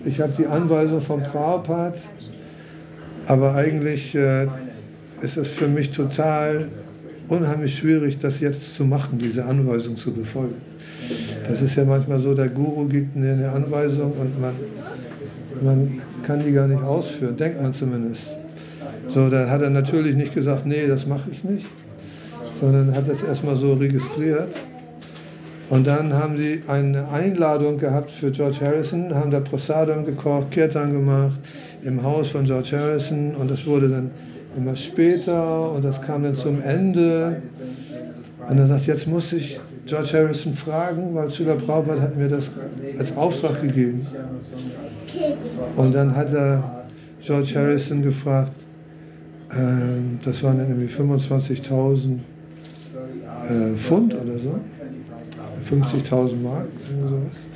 [0.04, 1.98] ich habe die Anweisung von Prabhupada,
[3.26, 4.46] aber eigentlich äh,
[5.20, 6.68] ist es für mich total
[7.28, 10.56] unheimlich schwierig, das jetzt zu machen, diese Anweisung zu befolgen.
[11.48, 14.54] Das ist ja manchmal so, der Guru gibt mir eine Anweisung und man,
[15.62, 18.36] man kann die gar nicht ausführen, denkt man zumindest.
[19.08, 21.66] So, dann hat er natürlich nicht gesagt, nee, das mache ich nicht,
[22.60, 24.54] sondern hat das erstmal so registriert.
[25.72, 30.92] Und dann haben sie eine Einladung gehabt für George Harrison, haben da Prasadam gekocht, Kirtan
[30.92, 31.40] gemacht
[31.82, 34.10] im Haus von George Harrison und das wurde dann
[34.54, 37.40] immer später und das kam dann zum Ende.
[38.50, 42.50] Und er sagt, jetzt muss ich George Harrison fragen, weil Schüler Prabhupada hat mir das
[42.98, 44.06] als Auftrag gegeben.
[45.76, 46.84] Und dann hat er
[47.22, 48.52] George Harrison gefragt,
[49.48, 49.54] äh,
[50.22, 52.18] das waren dann irgendwie 25.000
[53.48, 54.60] äh, Pfund oder so,
[55.72, 56.66] 50.000 Mark,
[57.02, 57.48] sowas.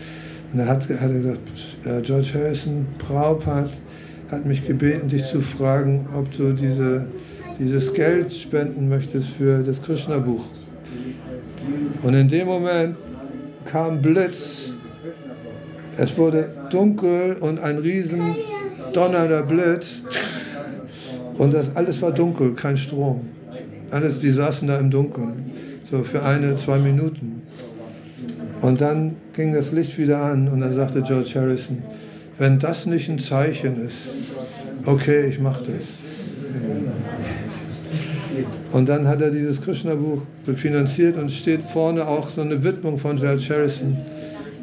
[0.52, 1.40] Und er hat, hat er gesagt,
[1.84, 3.68] äh, George Harrison, Prabhupada
[4.30, 7.06] hat mich gebeten, dich zu fragen, ob du diese,
[7.58, 10.44] dieses Geld spenden möchtest für das Krishna-Buch.
[12.02, 12.96] Und in dem Moment
[13.64, 14.72] kam Blitz.
[15.96, 18.36] Es wurde dunkel und ein riesen
[18.92, 20.04] donnernder Blitz.
[21.36, 23.20] Und das alles war dunkel, kein Strom.
[23.90, 25.50] Alles, die saßen da im Dunkeln,
[25.84, 27.42] so für eine, zwei Minuten.
[28.60, 31.82] Und dann ging das Licht wieder an und dann sagte George Harrison,
[32.38, 34.30] wenn das nicht ein Zeichen ist,
[34.84, 36.02] okay, ich mache das.
[38.72, 40.22] Und dann hat er dieses Krishna-Buch
[40.54, 43.96] finanziert und steht vorne auch so eine Widmung von George Harrison,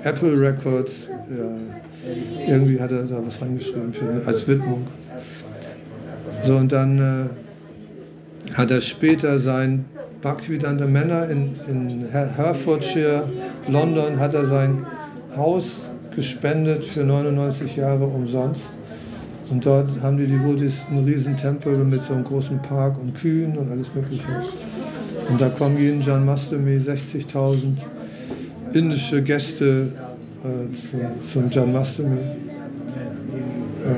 [0.04, 1.10] Apple Records.
[1.30, 4.86] Ja, irgendwie hat er da was reingeschrieben für, als Widmung.
[6.44, 9.86] So, und dann äh, hat er später sein
[10.24, 13.24] Bhaktivedanta Männer in, in Hertfordshire,
[13.68, 14.86] London, hat er sein
[15.36, 18.78] Haus gespendet für 99 Jahre umsonst.
[19.50, 23.58] Und dort haben die Devotees einen riesen Tempel mit so einem großen Park und Kühen
[23.58, 24.24] und alles mögliche.
[25.30, 27.76] Und da kommen jeden Janmastami 60.000
[28.74, 29.90] indische Gäste
[30.44, 32.18] äh, zum, zum Janmastami.
[33.84, 33.98] Ja.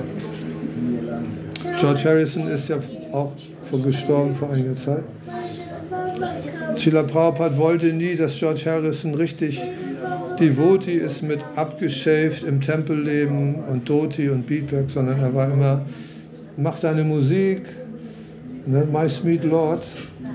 [1.80, 2.78] George Harrison ist ja
[3.12, 3.32] auch
[3.70, 5.04] vor gestorben vor einiger Zeit.
[6.78, 9.62] Srila Prabhupada wollte nie, dass George Harrison richtig
[10.40, 15.86] Devoti ist mit abgeschäft im Tempelleben und Doti und Beatback, sondern er war immer,
[16.58, 17.62] macht seine Musik,
[18.66, 19.84] ne, My Sweet Lord,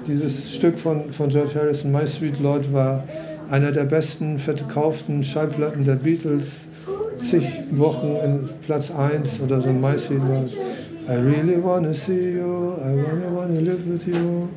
[0.07, 3.05] dieses Stück von, von George Harrison, My Sweet Lord, war
[3.51, 6.65] einer der besten verkauften Schallplatten der Beatles,
[7.17, 10.51] zig Wochen in Platz 1 oder so My Sweet Lord.
[11.09, 14.49] I really wanna see you, I wanna, wanna live with you.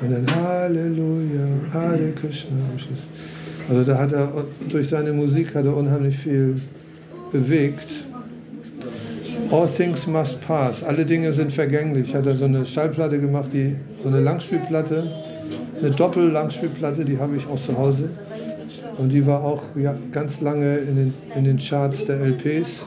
[0.00, 3.08] Und dann Halleluja, Hare Krishna am Schluss.
[3.68, 4.32] Also da hat er
[4.68, 6.56] durch seine Musik hat er unheimlich viel
[7.32, 8.04] bewegt.
[9.50, 10.82] All things must pass.
[10.84, 12.14] Alle Dinge sind vergänglich.
[12.14, 15.10] Hat er so eine Schallplatte gemacht, die so eine Langspielplatte,
[15.80, 18.10] eine Doppel-Langspielplatte, die habe ich auch zu Hause.
[18.98, 22.86] Und die war auch ja, ganz lange in den, in den Charts der LPs.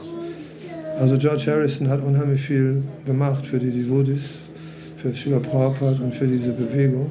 [0.98, 4.41] Also George Harrison hat unheimlich viel gemacht für die Devotees,
[5.02, 7.10] für Srila Prabhupada und für diese Bewegung.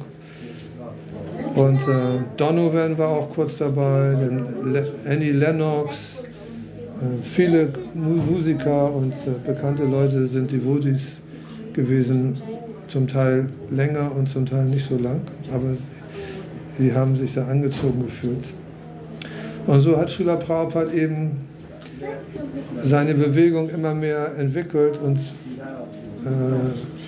[1.55, 9.11] Und äh, Donovan war auch kurz dabei, dann Le Annie Lennox, äh, viele Musiker und
[9.11, 11.21] äh, bekannte Leute sind Devotees
[11.73, 12.41] gewesen,
[12.87, 15.21] zum Teil länger und zum Teil nicht so lang,
[15.53, 18.45] aber sie, sie haben sich da angezogen gefühlt.
[19.67, 21.31] Und so hat Srila Prabhupada eben
[22.81, 27.00] seine Bewegung immer mehr entwickelt und äh,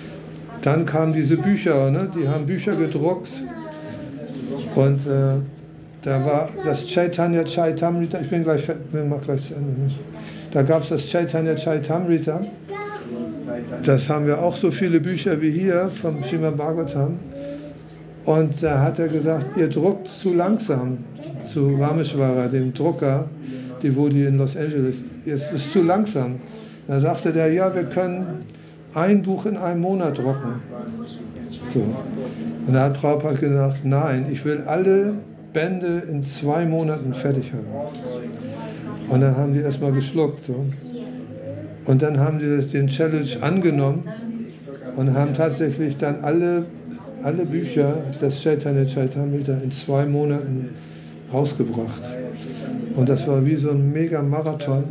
[0.64, 2.10] dann kamen diese Bücher, ne?
[2.14, 3.28] die haben Bücher gedruckt
[4.74, 5.36] und äh,
[6.02, 9.70] da war das Chaitanya Chaitamrita, ich bin gleich, wir machen gleich zu Ende.
[9.70, 9.90] Ne?
[10.50, 12.40] Da gab es das Chaitanya Chaitamrita.
[13.82, 17.18] Das haben wir auch so viele Bücher wie hier vom Srimad Bhagavatam.
[18.24, 20.98] Und da hat er gesagt, ihr druckt zu langsam
[21.42, 23.28] zu Rameshwara, dem Drucker,
[23.82, 25.02] die die in Los Angeles.
[25.26, 26.36] Es ist zu langsam.
[26.86, 28.40] Da sagte der, ja, wir können
[28.94, 30.60] ein Buch in einem Monat drucken.
[31.72, 31.80] So.
[32.66, 35.14] Und da hat Prabhupada gedacht, nein, ich will alle
[35.52, 37.66] Bände in zwei Monaten fertig haben.
[39.08, 40.44] Und dann haben die erstmal geschluckt.
[40.44, 40.64] So.
[41.84, 44.04] Und dann haben die den Challenge angenommen
[44.96, 46.66] und haben tatsächlich dann alle,
[47.22, 50.70] alle Bücher des Chaitanya Chaitamrita in zwei Monaten
[51.32, 52.02] rausgebracht.
[52.96, 54.84] Und das war wie so ein mega Marathon.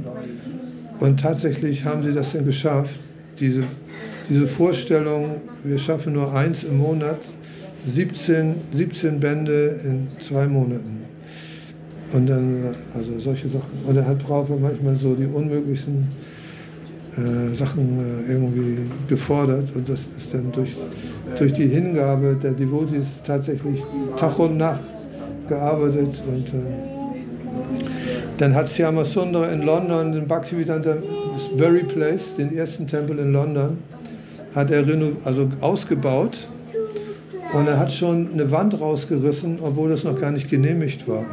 [0.99, 2.99] Und tatsächlich haben sie das dann geschafft,
[3.39, 3.63] diese,
[4.29, 7.19] diese Vorstellung, wir schaffen nur eins im Monat,
[7.85, 11.01] 17, 17 Bände in zwei Monaten.
[12.13, 13.79] Und dann, also solche Sachen.
[13.85, 16.07] Und er hat Prabhupada manchmal so die unmöglichsten
[17.17, 18.77] äh, Sachen äh, irgendwie
[19.09, 19.75] gefordert.
[19.75, 20.75] Und das ist dann durch,
[21.37, 23.81] durch die Hingabe der Devotees tatsächlich
[24.15, 24.81] Tag und Nacht
[25.49, 26.23] gearbeitet.
[26.27, 26.93] Und äh,
[28.37, 30.95] dann hat Syama Sundar in London den Bhaktivedanta
[31.57, 33.79] Bury Place, den ersten Tempel in London,
[34.55, 34.85] hat er
[35.25, 36.47] also ausgebaut
[37.53, 41.25] und er hat schon eine Wand rausgerissen, obwohl das noch gar nicht genehmigt war.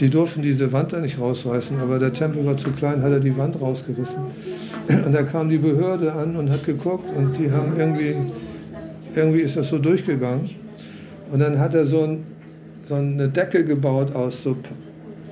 [0.00, 3.20] Die durften diese Wand da nicht rausreißen, aber der Tempel war zu klein, hat er
[3.20, 4.22] die Wand rausgerissen.
[5.06, 8.16] Und da kam die Behörde an und hat geguckt und die haben irgendwie,
[9.14, 10.50] irgendwie ist das so durchgegangen.
[11.30, 12.24] Und dann hat er so, ein,
[12.82, 14.56] so eine Decke gebaut aus so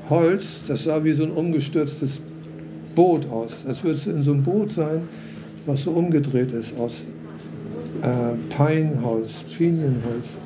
[0.09, 2.21] Holz, das sah wie so ein umgestürztes
[2.95, 3.65] Boot aus.
[3.67, 5.09] Als würde es in so einem Boot sein,
[5.71, 7.07] was so umgedreht ist aus
[8.03, 10.37] äh, Pineholz, Pinienholz,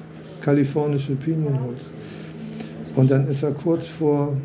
[0.42, 1.94] kalifornische Pinienholz.
[2.94, 4.36] Und dann ist er kurz vor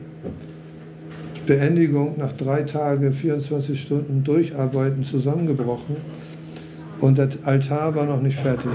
[1.45, 5.97] Beendigung nach drei Tagen, 24 Stunden Durcharbeiten zusammengebrochen.
[7.01, 8.71] Und der Altar war noch nicht fertig.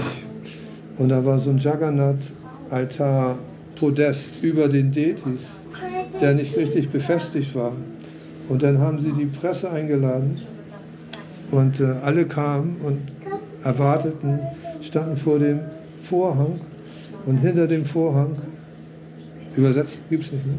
[0.97, 5.57] Und da war so ein Jagannath-Altar-Podest über den Detis,
[6.21, 7.71] der nicht richtig befestigt war.
[8.47, 10.39] Und dann haben sie die Presse eingeladen
[11.55, 12.99] und äh, alle kamen und
[13.63, 14.39] erwarteten,
[14.81, 15.61] standen vor dem
[16.03, 16.59] Vorhang
[17.25, 18.35] und hinter dem Vorhang,
[19.55, 20.53] übersetzt gibt es nicht, ne?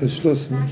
[0.00, 0.58] Ist Schluss, ne?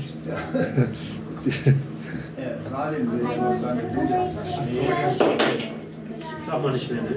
[6.45, 7.09] Schauen wir nicht mehr, ne?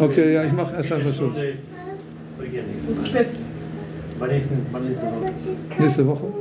[0.00, 1.36] Okay, ja, ich mache erst einfach Schluss.
[4.18, 5.32] Wann nächste, wann nächste Woche?
[5.78, 6.32] Nächste Woche?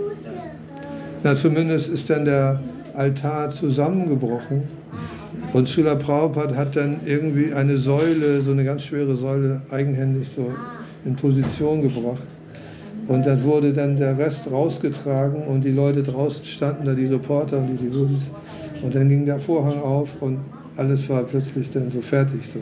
[1.23, 2.61] Na, zumindest ist dann der
[2.97, 4.63] Altar zusammengebrochen
[5.53, 10.51] Und Srila Prabhupada hat dann irgendwie eine Säule, so eine ganz schwere Säule, eigenhändig so
[11.05, 12.25] in Position gebracht.
[13.07, 17.59] Und dann wurde dann der Rest rausgetragen und die Leute draußen standen da, die Reporter
[17.59, 18.31] und die Devotees.
[18.83, 20.39] Und dann ging der Vorhang auf und
[20.75, 22.45] alles war plötzlich dann so fertig.
[22.45, 22.59] So.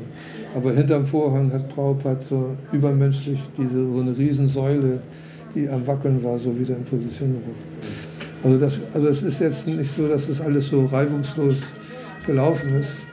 [0.55, 4.99] Aber hinterm Vorhang hat Prabhupada so übermenschlich diese, so eine Riesensäule,
[5.55, 8.04] die am Wackeln war, so wieder in Position gebracht.
[8.45, 11.61] Also das, also es ist jetzt nicht so, dass das alles so reibungslos
[12.27, 13.07] gelaufen ist.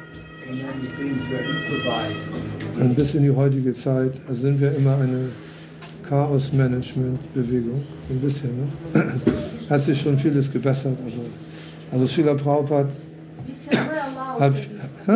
[2.79, 5.31] Ein bisschen in die heutige Zeit also sind wir immer eine
[6.07, 7.83] Chaos-Management-Bewegung.
[8.11, 9.01] Ein bisschen noch.
[9.71, 11.25] Hat sich schon vieles gebessert, aber
[11.93, 12.91] also Srila Prabhupada
[14.39, 14.55] hat.
[15.07, 15.13] Hä?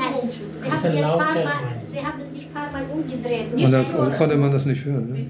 [0.00, 0.12] Haben.
[1.82, 3.52] Sie haben sich ein paar Mal umgedreht.
[3.52, 3.82] Und da
[4.16, 5.12] konnte man das nicht hören.
[5.12, 5.26] Ne?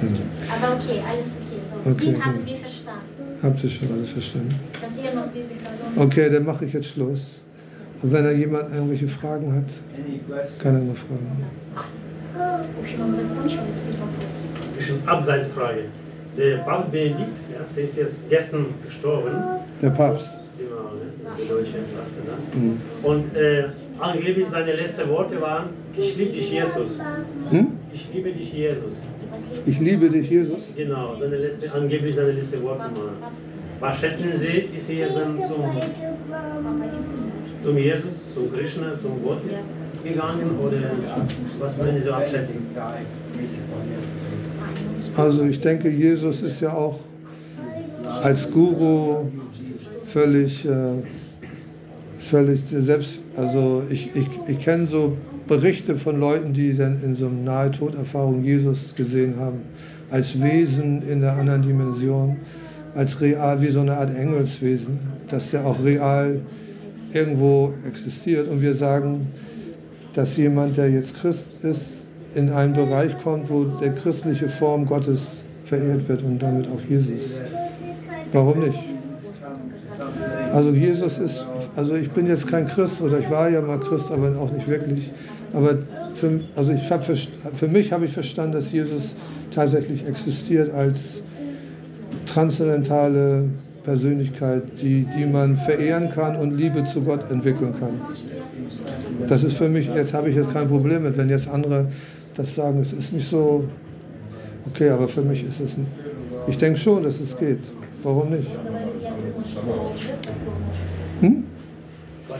[0.00, 0.08] Hm.
[0.48, 1.60] Aber okay, alles okay.
[1.64, 2.22] So, okay, Sie okay.
[2.22, 3.18] haben wir verstanden.
[3.42, 4.54] Habt ihr schon alles verstanden?
[4.80, 7.40] Dass ihr noch diese Person Okay, dann mache ich jetzt Schluss.
[8.02, 9.64] Und wenn da jemand irgendwelche Fragen hat,
[10.58, 11.44] kann er oh, noch fragen.
[15.06, 15.84] Abseitsfrage.
[16.36, 17.18] Der Papst Benedikt,
[17.52, 19.32] ja, der ist jetzt gestern gestorben.
[19.82, 20.36] Der Papst.
[20.56, 21.08] Genau, ne?
[22.60, 22.60] ne?
[22.60, 22.80] mhm.
[23.02, 23.64] Und äh,
[23.98, 27.00] angeblich seine letzten Worte waren, ich liebe dich, Jesus.
[27.50, 27.68] Hm?
[27.92, 29.02] Ich liebe dich, Jesus.
[29.66, 30.72] Ich liebe dich, Jesus.
[30.76, 33.32] Genau, seine letzte, angeblich seine letzten Worte waren.
[33.80, 35.64] Was schätzen Sie, ist er jetzt dann zum,
[37.62, 39.42] zum Jesus, zum Krishna, zum Gott
[40.04, 40.78] gegangen oder
[41.58, 42.66] was würden Sie so abschätzen?
[45.16, 47.00] Also ich denke, Jesus ist ja auch
[48.22, 49.28] als Guru
[50.06, 50.70] völlig, äh,
[52.18, 53.20] völlig selbst.
[53.36, 55.16] Also ich, ich, ich kenne so
[55.48, 59.60] Berichte von Leuten, die dann in so einer Nahtoderfahrung Jesus gesehen haben,
[60.10, 62.36] als Wesen in der anderen Dimension,
[62.94, 64.98] als real, wie so eine Art Engelswesen,
[65.28, 66.40] dass der auch real
[67.12, 68.48] irgendwo existiert.
[68.48, 69.28] Und wir sagen,
[70.14, 75.42] dass jemand, der jetzt Christ ist, in einen Bereich kommt, wo der christliche Form Gottes
[75.64, 77.38] verehrt wird und damit auch Jesus.
[78.32, 78.78] Warum nicht?
[80.52, 81.44] Also Jesus ist,
[81.76, 84.68] also ich bin jetzt kein Christ oder ich war ja mal Christ, aber auch nicht
[84.68, 85.10] wirklich.
[85.52, 85.78] Aber
[86.14, 89.14] für, also ich hab, für mich habe ich verstanden, dass Jesus
[89.54, 91.22] tatsächlich existiert als
[92.26, 93.44] transzendentale
[93.84, 98.00] Persönlichkeit, die, die man verehren kann und Liebe zu Gott entwickeln kann.
[99.26, 101.86] Das ist für mich, jetzt habe ich jetzt kein Problem mit, wenn jetzt andere
[102.34, 103.64] das sagen, es ist nicht so,
[104.66, 105.86] okay, aber für mich ist es, ein-
[106.46, 107.60] ich denke schon, dass es geht.
[108.02, 108.46] Warum nicht?
[111.20, 111.44] Hm?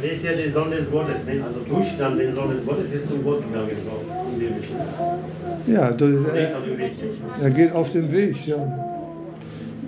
[0.02, 1.42] lest ja den Sohn des Gottes, ne?
[1.44, 3.70] also durch dann den Sohn des Gottes ist zum Gott gegangen.
[3.84, 8.46] So, ja, das, äh, er, er geht auf dem Weg.
[8.46, 8.56] Ja.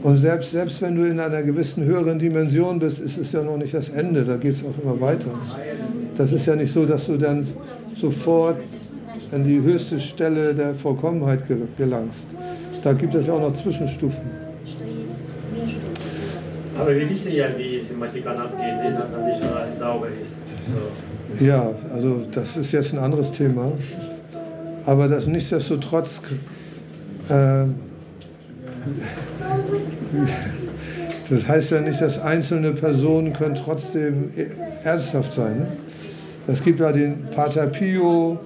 [0.02, 3.58] Und selbst, selbst wenn du in einer gewissen höheren Dimension bist, ist es ja noch
[3.58, 5.28] nicht das Ende, da geht es auch immer weiter.
[6.16, 7.46] Das ist ja nicht so, dass du dann
[7.94, 8.56] sofort
[9.32, 11.42] an die höchste Stelle der Vollkommenheit
[11.76, 12.28] gelangst.
[12.82, 14.22] Da gibt es ja auch noch Zwischenstufen.
[16.78, 17.69] Aber wir wissen ja, wie
[18.06, 18.97] es abgeht, ne?
[18.98, 20.39] dass dann nicht alles sauber ist.
[21.39, 21.44] So.
[21.44, 23.72] Ja, also das ist jetzt ein anderes Thema.
[24.86, 26.22] Aber das nichtsdestotrotz,
[27.28, 27.64] äh,
[31.31, 34.31] das heißt ja nicht, dass einzelne Personen können trotzdem
[34.82, 35.59] ernsthaft sein.
[35.60, 35.66] Ne?
[36.47, 38.39] Es gibt ja den Pater Pio,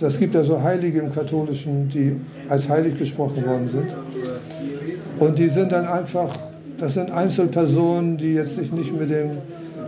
[0.00, 3.94] das gibt ja so Heilige im Katholischen, die als heilig gesprochen worden sind.
[5.18, 6.32] Und die sind dann einfach,
[6.80, 9.32] das sind Einzelpersonen, die jetzt sich nicht mit dem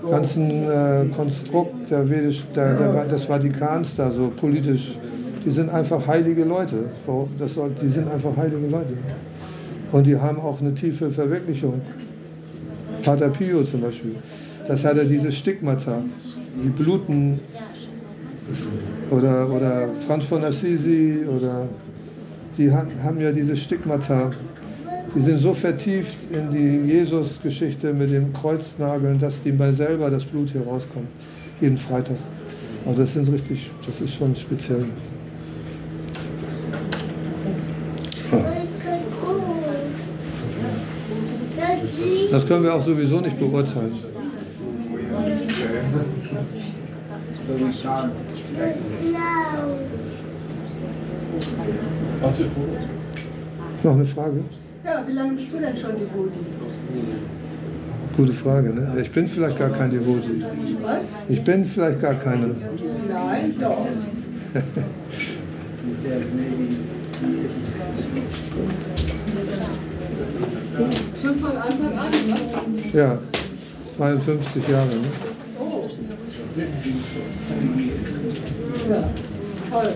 [0.08, 4.98] ganzen äh, Konstrukt der der, der, des Vatikans da so politisch,
[5.44, 6.84] die sind einfach heilige Leute.
[7.38, 8.94] Das soll, die sind einfach heilige Leute.
[9.90, 11.80] Und die haben auch eine tiefe Verwirklichung.
[13.02, 14.14] Pater Pio zum Beispiel,
[14.66, 16.02] das hat ja diese Stigmata,
[16.62, 17.40] die bluten.
[19.10, 21.68] Oder, oder Franz von Assisi, oder
[22.58, 24.30] die haben ja diese Stigmata.
[25.14, 30.24] Die sind so vertieft in die Jesus-Geschichte mit dem Kreuznageln, dass die bei selber das
[30.24, 31.08] Blut hier rauskommt.
[31.60, 32.16] Jeden Freitag.
[32.86, 34.86] Also das sind richtig, das ist schon speziell.
[42.30, 43.92] Das können wir auch sowieso nicht beurteilen.
[53.82, 54.40] Noch eine Frage?
[54.84, 56.38] Ja, wie lange bist du denn schon Devoti?
[58.16, 59.00] Gute Frage, ne?
[59.00, 60.42] Ich bin vielleicht gar kein Devoti.
[60.82, 61.22] Was?
[61.28, 62.48] Ich bin vielleicht gar keine.
[63.08, 63.86] Nein, doch.
[71.22, 72.82] Schon von Anfang an, ne?
[72.92, 73.18] Ja,
[73.96, 74.88] 52 Jahre.
[74.88, 75.06] Ne?
[78.90, 79.10] Ja,
[79.70, 79.92] toll.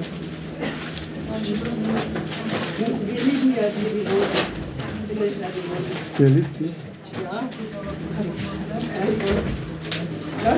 [2.79, 4.56] Wir lieben ja die Devotis.
[5.10, 5.98] Die Münchner Devotis.
[6.18, 6.72] Wer liebt die?
[10.44, 10.58] Ja.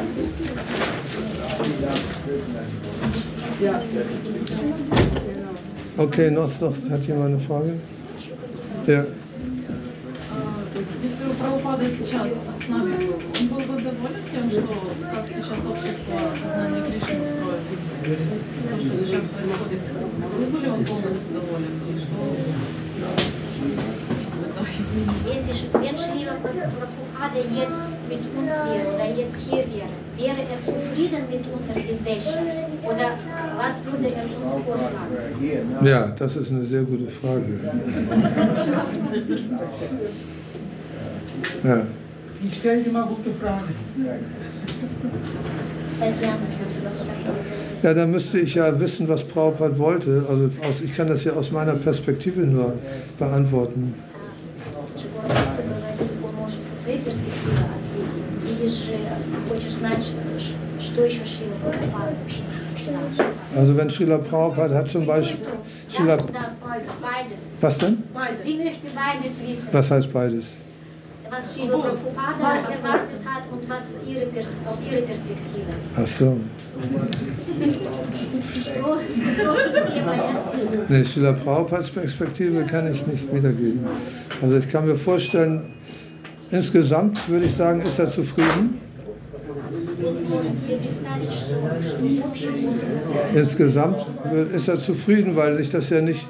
[1.81, 1.93] Ja?
[3.61, 3.81] Ja.
[5.97, 7.79] Okay, noch, noch hat jemand eine Frage?
[8.87, 9.05] Ja.
[11.03, 12.29] Если у Прабхупада сейчас
[12.65, 14.63] с нами был, он был бы доволен тем, что
[15.13, 17.61] как сейчас общество сознания Кришны устроит,
[18.69, 19.83] то, что сейчас происходит,
[20.37, 21.73] был бы ли он полностью доволен?
[21.87, 22.73] И что это изменит?
[23.03, 23.36] Wenn,
[26.34, 32.38] Prabhupada jetzt mit uns wäre oder jetzt hier wäre, wäre er zufrieden mit unserer Gesellschaft?
[32.82, 33.10] Oder
[33.56, 35.84] was würde er uns vorschlagen?
[35.84, 37.60] Ja, das ist eine sehr gute Frage.
[41.64, 41.86] Ja.
[42.42, 43.74] Die stellen immer gute Fragen.
[47.82, 50.24] Ja, dann müsste ich ja wissen, was Prabhupada wollte.
[50.28, 52.74] Also aus, ich kann das ja aus meiner Perspektive nur
[53.18, 53.94] beantworten.
[59.77, 60.53] хочешь знать, ш-
[60.83, 62.41] что еще Шрила Прабхупада вообще
[62.77, 63.25] считал?
[63.55, 65.45] Also wenn Srila Prabhupada hat zum Beispiel...
[65.45, 66.53] Das Srila, und das,
[67.01, 67.39] beides.
[67.61, 67.97] was denn?
[68.43, 70.45] Sie möchte beides wissen, Was heißt beides?
[71.29, 75.71] was Srila Prabhupada erwartet hat und was ihre Pers aus ihrer Perspektive.
[75.95, 76.37] Ach so.
[78.81, 78.97] Gro-
[79.43, 80.89] Großes Thema jetzt.
[80.89, 83.79] Nee, Srila Prabhupads Perspektive kann ich nicht wiedergeben.
[84.41, 85.73] Also ich kann mir vorstellen,
[86.51, 88.79] insgesamt würde ich sagen, ist er zufrieden.
[93.34, 94.06] Insgesamt
[94.54, 96.26] ist er zufrieden, weil sich das ja nicht,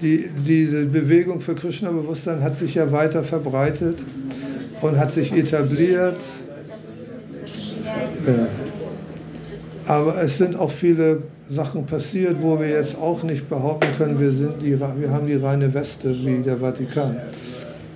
[0.00, 3.98] die, diese Bewegung für Krishna-Bewusstsein hat sich ja weiter verbreitet
[4.80, 6.18] und hat sich etabliert.
[8.26, 8.46] Ja.
[9.86, 14.30] Aber es sind auch viele Sachen passiert, wo wir jetzt auch nicht behaupten können, wir,
[14.30, 17.16] sind die, wir haben die reine Weste wie der Vatikan.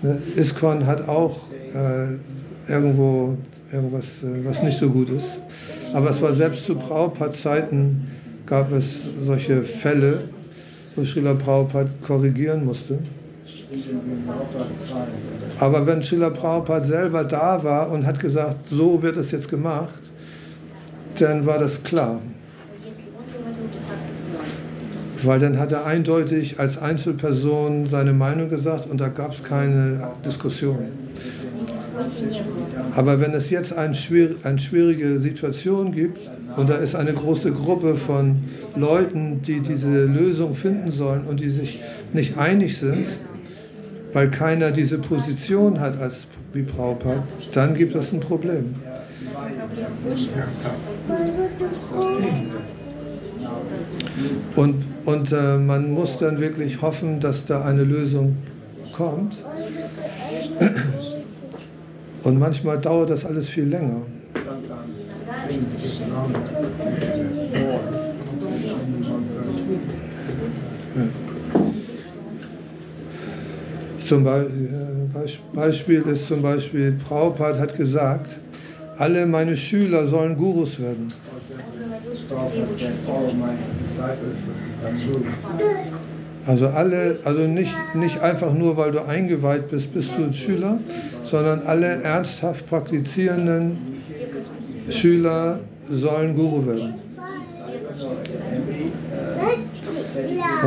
[0.02, 1.40] Ne, ISKCON hat auch
[1.72, 3.36] äh, irgendwo
[3.74, 5.40] irgendwas, äh, was nicht so gut ist.
[5.92, 8.06] Aber es war selbst zu Prabhupada-Zeiten
[8.46, 10.20] gab es solche Fälle,
[10.96, 12.98] wo Srila Prabhupada korrigieren musste.
[15.60, 20.02] Aber wenn Srila Prabhupada selber da war und hat gesagt, so wird es jetzt gemacht,
[21.18, 22.20] dann war das klar.
[25.22, 30.10] Weil dann hat er eindeutig als Einzelperson seine Meinung gesagt und da gab es keine
[30.24, 30.88] Diskussion.
[32.94, 36.18] Aber wenn es jetzt ein schwier eine schwierige Situation gibt
[36.56, 38.44] und da ist eine große Gruppe von
[38.76, 43.08] Leuten, die diese Lösung finden sollen und die sich nicht einig sind,
[44.12, 48.76] weil keiner diese Position hat als wie Prabhupada, dann gibt es ein Problem.
[54.56, 58.36] Und, und äh, man muss dann wirklich hoffen, dass da eine Lösung
[58.92, 59.34] kommt.
[62.24, 64.02] Und manchmal dauert das alles viel länger.
[74.00, 78.36] Zum Be äh, Beis- Beispiel ist zum Beispiel, Prabhupada hat gesagt,
[78.98, 81.08] alle meine Schüler sollen Gurus werden.
[86.46, 90.78] Also alle, also nicht, nicht einfach nur, weil du eingeweiht bist, bist du ein Schüler,
[91.24, 93.78] sondern alle ernsthaft praktizierenden
[94.90, 95.60] Schüler
[95.90, 96.94] sollen Guru werden.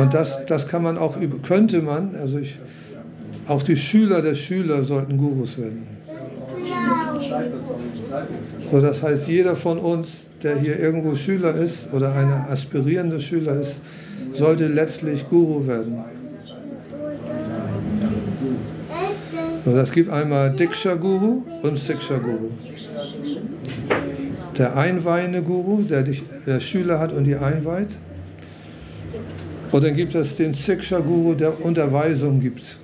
[0.00, 2.58] Und das, das kann man auch, könnte man, also ich,
[3.48, 5.86] auch die Schüler der Schüler sollten Gurus werden.
[8.70, 13.54] So, das heißt, jeder von uns, der hier irgendwo Schüler ist oder ein aspirierender Schüler
[13.54, 13.80] ist,
[14.34, 15.98] sollte letztlich Guru werden.
[19.68, 22.48] So, das gibt einmal Diksha Guru und Siksha Guru.
[24.56, 27.98] Der einweihende Guru, der dich, der Schüler hat und die einweiht.
[29.70, 32.78] Und dann gibt es den Siksha Guru, der Unterweisung gibt.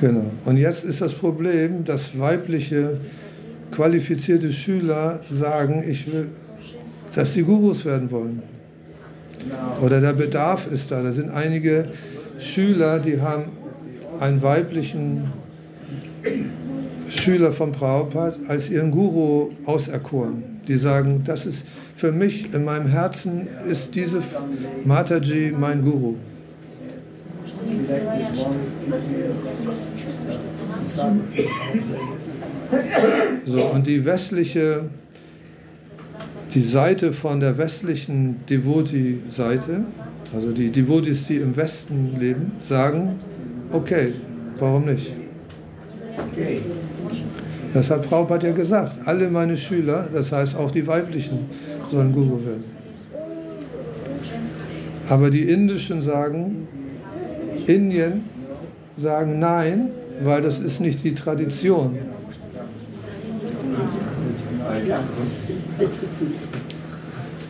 [0.00, 0.30] Genau.
[0.46, 2.98] Und jetzt ist das Problem, dass weibliche
[3.72, 6.28] qualifizierte Schüler sagen, ich will,
[7.14, 8.42] dass sie Gurus werden wollen.
[9.82, 11.02] Oder der Bedarf ist da.
[11.02, 11.88] Da sind einige
[12.38, 13.44] Schüler, die haben
[14.20, 15.32] einen weiblichen
[17.08, 20.60] Schüler von Prabhupada als ihren Guru auserkoren.
[20.66, 24.22] Die sagen, das ist für mich, in meinem Herzen ist diese
[24.84, 26.14] Mataji mein Guru.
[33.46, 34.82] So, und die westliche,
[36.54, 39.84] die Seite von der westlichen Devoti-Seite,
[40.34, 43.18] also die Devotees, die im Westen leben, sagen,
[43.72, 44.12] okay,
[44.58, 45.12] warum nicht?
[47.72, 51.38] Das hat Prabhupada ja gesagt, alle meine Schüler, das heißt auch die weiblichen,
[51.90, 52.64] sollen Guru werden.
[55.08, 56.68] Aber die Indischen sagen,
[57.66, 58.24] Indien
[58.96, 59.90] sagen nein,
[60.22, 61.98] weil das ist nicht die Tradition.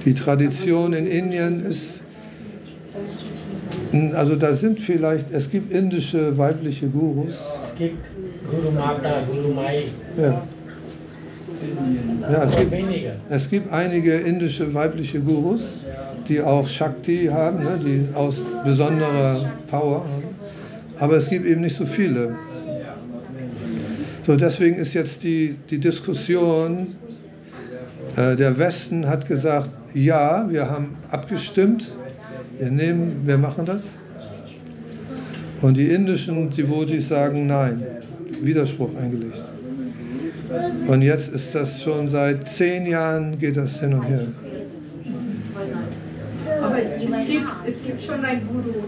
[0.04, 2.02] Die Tradition in Indien ist,
[4.14, 7.34] also da sind vielleicht, es gibt indische weibliche Gurus.
[7.72, 7.96] Es gibt
[8.50, 9.84] Guru Mata, Guru Mai,
[10.20, 10.46] Ja.
[12.30, 12.72] Ja, es gibt,
[13.30, 15.80] es gibt einige indische weibliche Gurus,
[16.28, 20.36] die auch Shakti haben, ne, die aus besonderer Power haben.
[21.00, 22.36] Aber es gibt eben nicht so viele.
[24.24, 26.88] So, deswegen ist jetzt die, die Diskussion,
[28.14, 31.92] äh, der Westen hat gesagt, ja, wir haben abgestimmt,
[32.60, 33.96] nehmen, wir machen das.
[35.60, 37.82] Und die indischen Devotees sagen nein,
[38.42, 39.42] Widerspruch eingelegt.
[40.86, 44.26] Und jetzt ist das schon seit zehn Jahren geht das hin und her.
[46.62, 47.12] Aber es, gibt,
[47.66, 48.84] es gibt schon ein Guru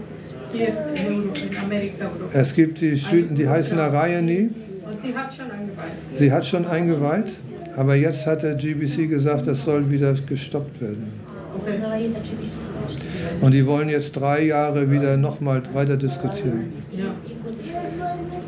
[0.51, 2.09] hier in Amerika.
[2.15, 2.39] Oder?
[2.39, 4.49] Es gibt die Schüler, die heißen Narayani,
[4.85, 5.91] Und sie hat schon angeweiht.
[6.15, 7.31] sie hat schon eingeweiht,
[7.77, 11.13] aber jetzt hat der GBC gesagt, das soll wieder gestoppt werden.
[11.55, 11.79] Okay.
[13.39, 16.73] Und die wollen jetzt drei Jahre wieder nochmal weiter diskutieren.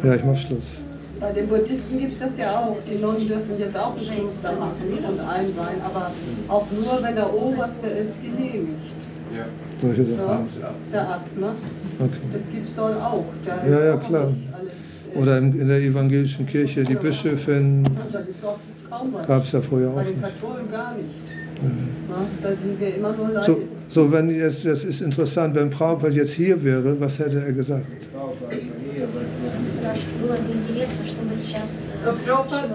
[0.03, 0.83] Ja, ich mach Schluss.
[1.19, 2.75] Bei den Buddhisten gibt es das ja auch.
[2.85, 6.11] Die Nonnen dürfen jetzt auch Kloster machen und einweihen, aber
[6.49, 8.67] auch nur, wenn der Oberste es genehmigt.
[9.33, 9.45] Ja.
[9.81, 10.47] Solche Sachen.
[10.61, 11.47] Ja, der Akt, ne?
[11.99, 12.17] Okay.
[12.33, 13.25] Das gibt es dort auch.
[13.45, 14.33] Da ja, ja, klar.
[15.13, 17.87] Äh, Oder in, in der evangelischen Kirche, die Bischöfin.
[19.27, 19.95] Gab es ja vorher auch.
[19.95, 21.42] Bei den Katholen gar nicht.
[22.41, 23.45] Da sind wir immer nur leid.
[23.45, 23.57] So,
[23.89, 27.85] so, wenn jetzt, das ist interessant, wenn Prabhupada jetzt hier wäre, was hätte er gesagt?
[32.25, 32.67] Prabhupada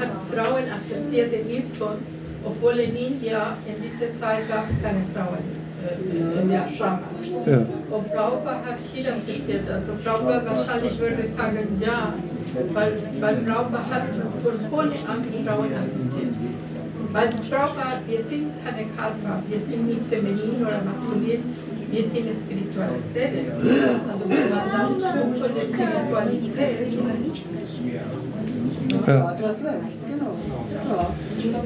[0.00, 1.96] hat Frauen akzeptiert in Istanbul,
[2.44, 5.44] obwohl in India in dieser Zeit gab es keine Frauen
[5.82, 7.00] äh, äh, in der Scham.
[7.46, 7.66] Ja.
[7.90, 9.68] Und Prabhupada hat hier akzeptiert.
[9.70, 12.14] Also Prabhupada wahrscheinlich würde sagen ja,
[12.72, 14.02] weil, weil Prabhupada hat
[14.42, 16.34] von vorne an Frauen akzeptiert.
[17.12, 21.42] Weil Prabhupada, wir sind keine Karma, wir sind nicht feminin oder maskulin,
[21.90, 23.52] wir sind spirituelle Seelen.
[23.52, 26.76] Also wenn man das schon von der Spiritualität
[29.06, 29.36] Ja.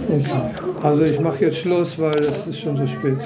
[0.09, 0.35] Okay.
[0.83, 3.19] Also ich mache jetzt Schluss, weil es ist schon so spät.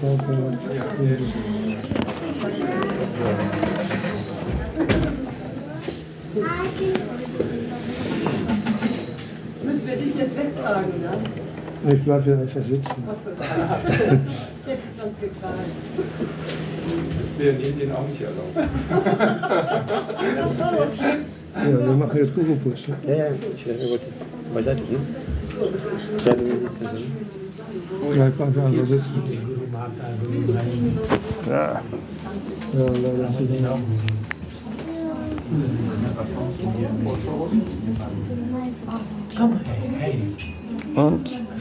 [0.00, 0.58] Prabhupada.
[9.64, 11.10] Müssen wir dich jetzt wegtragen, ne?
[11.92, 13.04] Ich bleibe hier einfach sitzen.
[13.10, 13.30] Achso.
[14.66, 15.58] Hätte ich sonst gefragt.
[17.20, 18.56] Das wäre in Indien auch nicht erlaubt.
[21.54, 22.88] Ja, wir machen jetzt Guru-Putsch.
[22.88, 22.96] Ne?
[23.06, 24.00] Ja, ja, ich werde gut.
[24.54, 24.98] Beiseite, ne?
[26.16, 27.04] Ich werde das jetzt also.
[28.10, 29.22] Bleib einfach einfach sitzen.
[29.70, 29.88] Mai.
[31.48, 31.82] Ja,
[32.74, 33.28] leider.
[39.36, 40.22] Komm, hey, hey.
[40.94, 41.52] Und?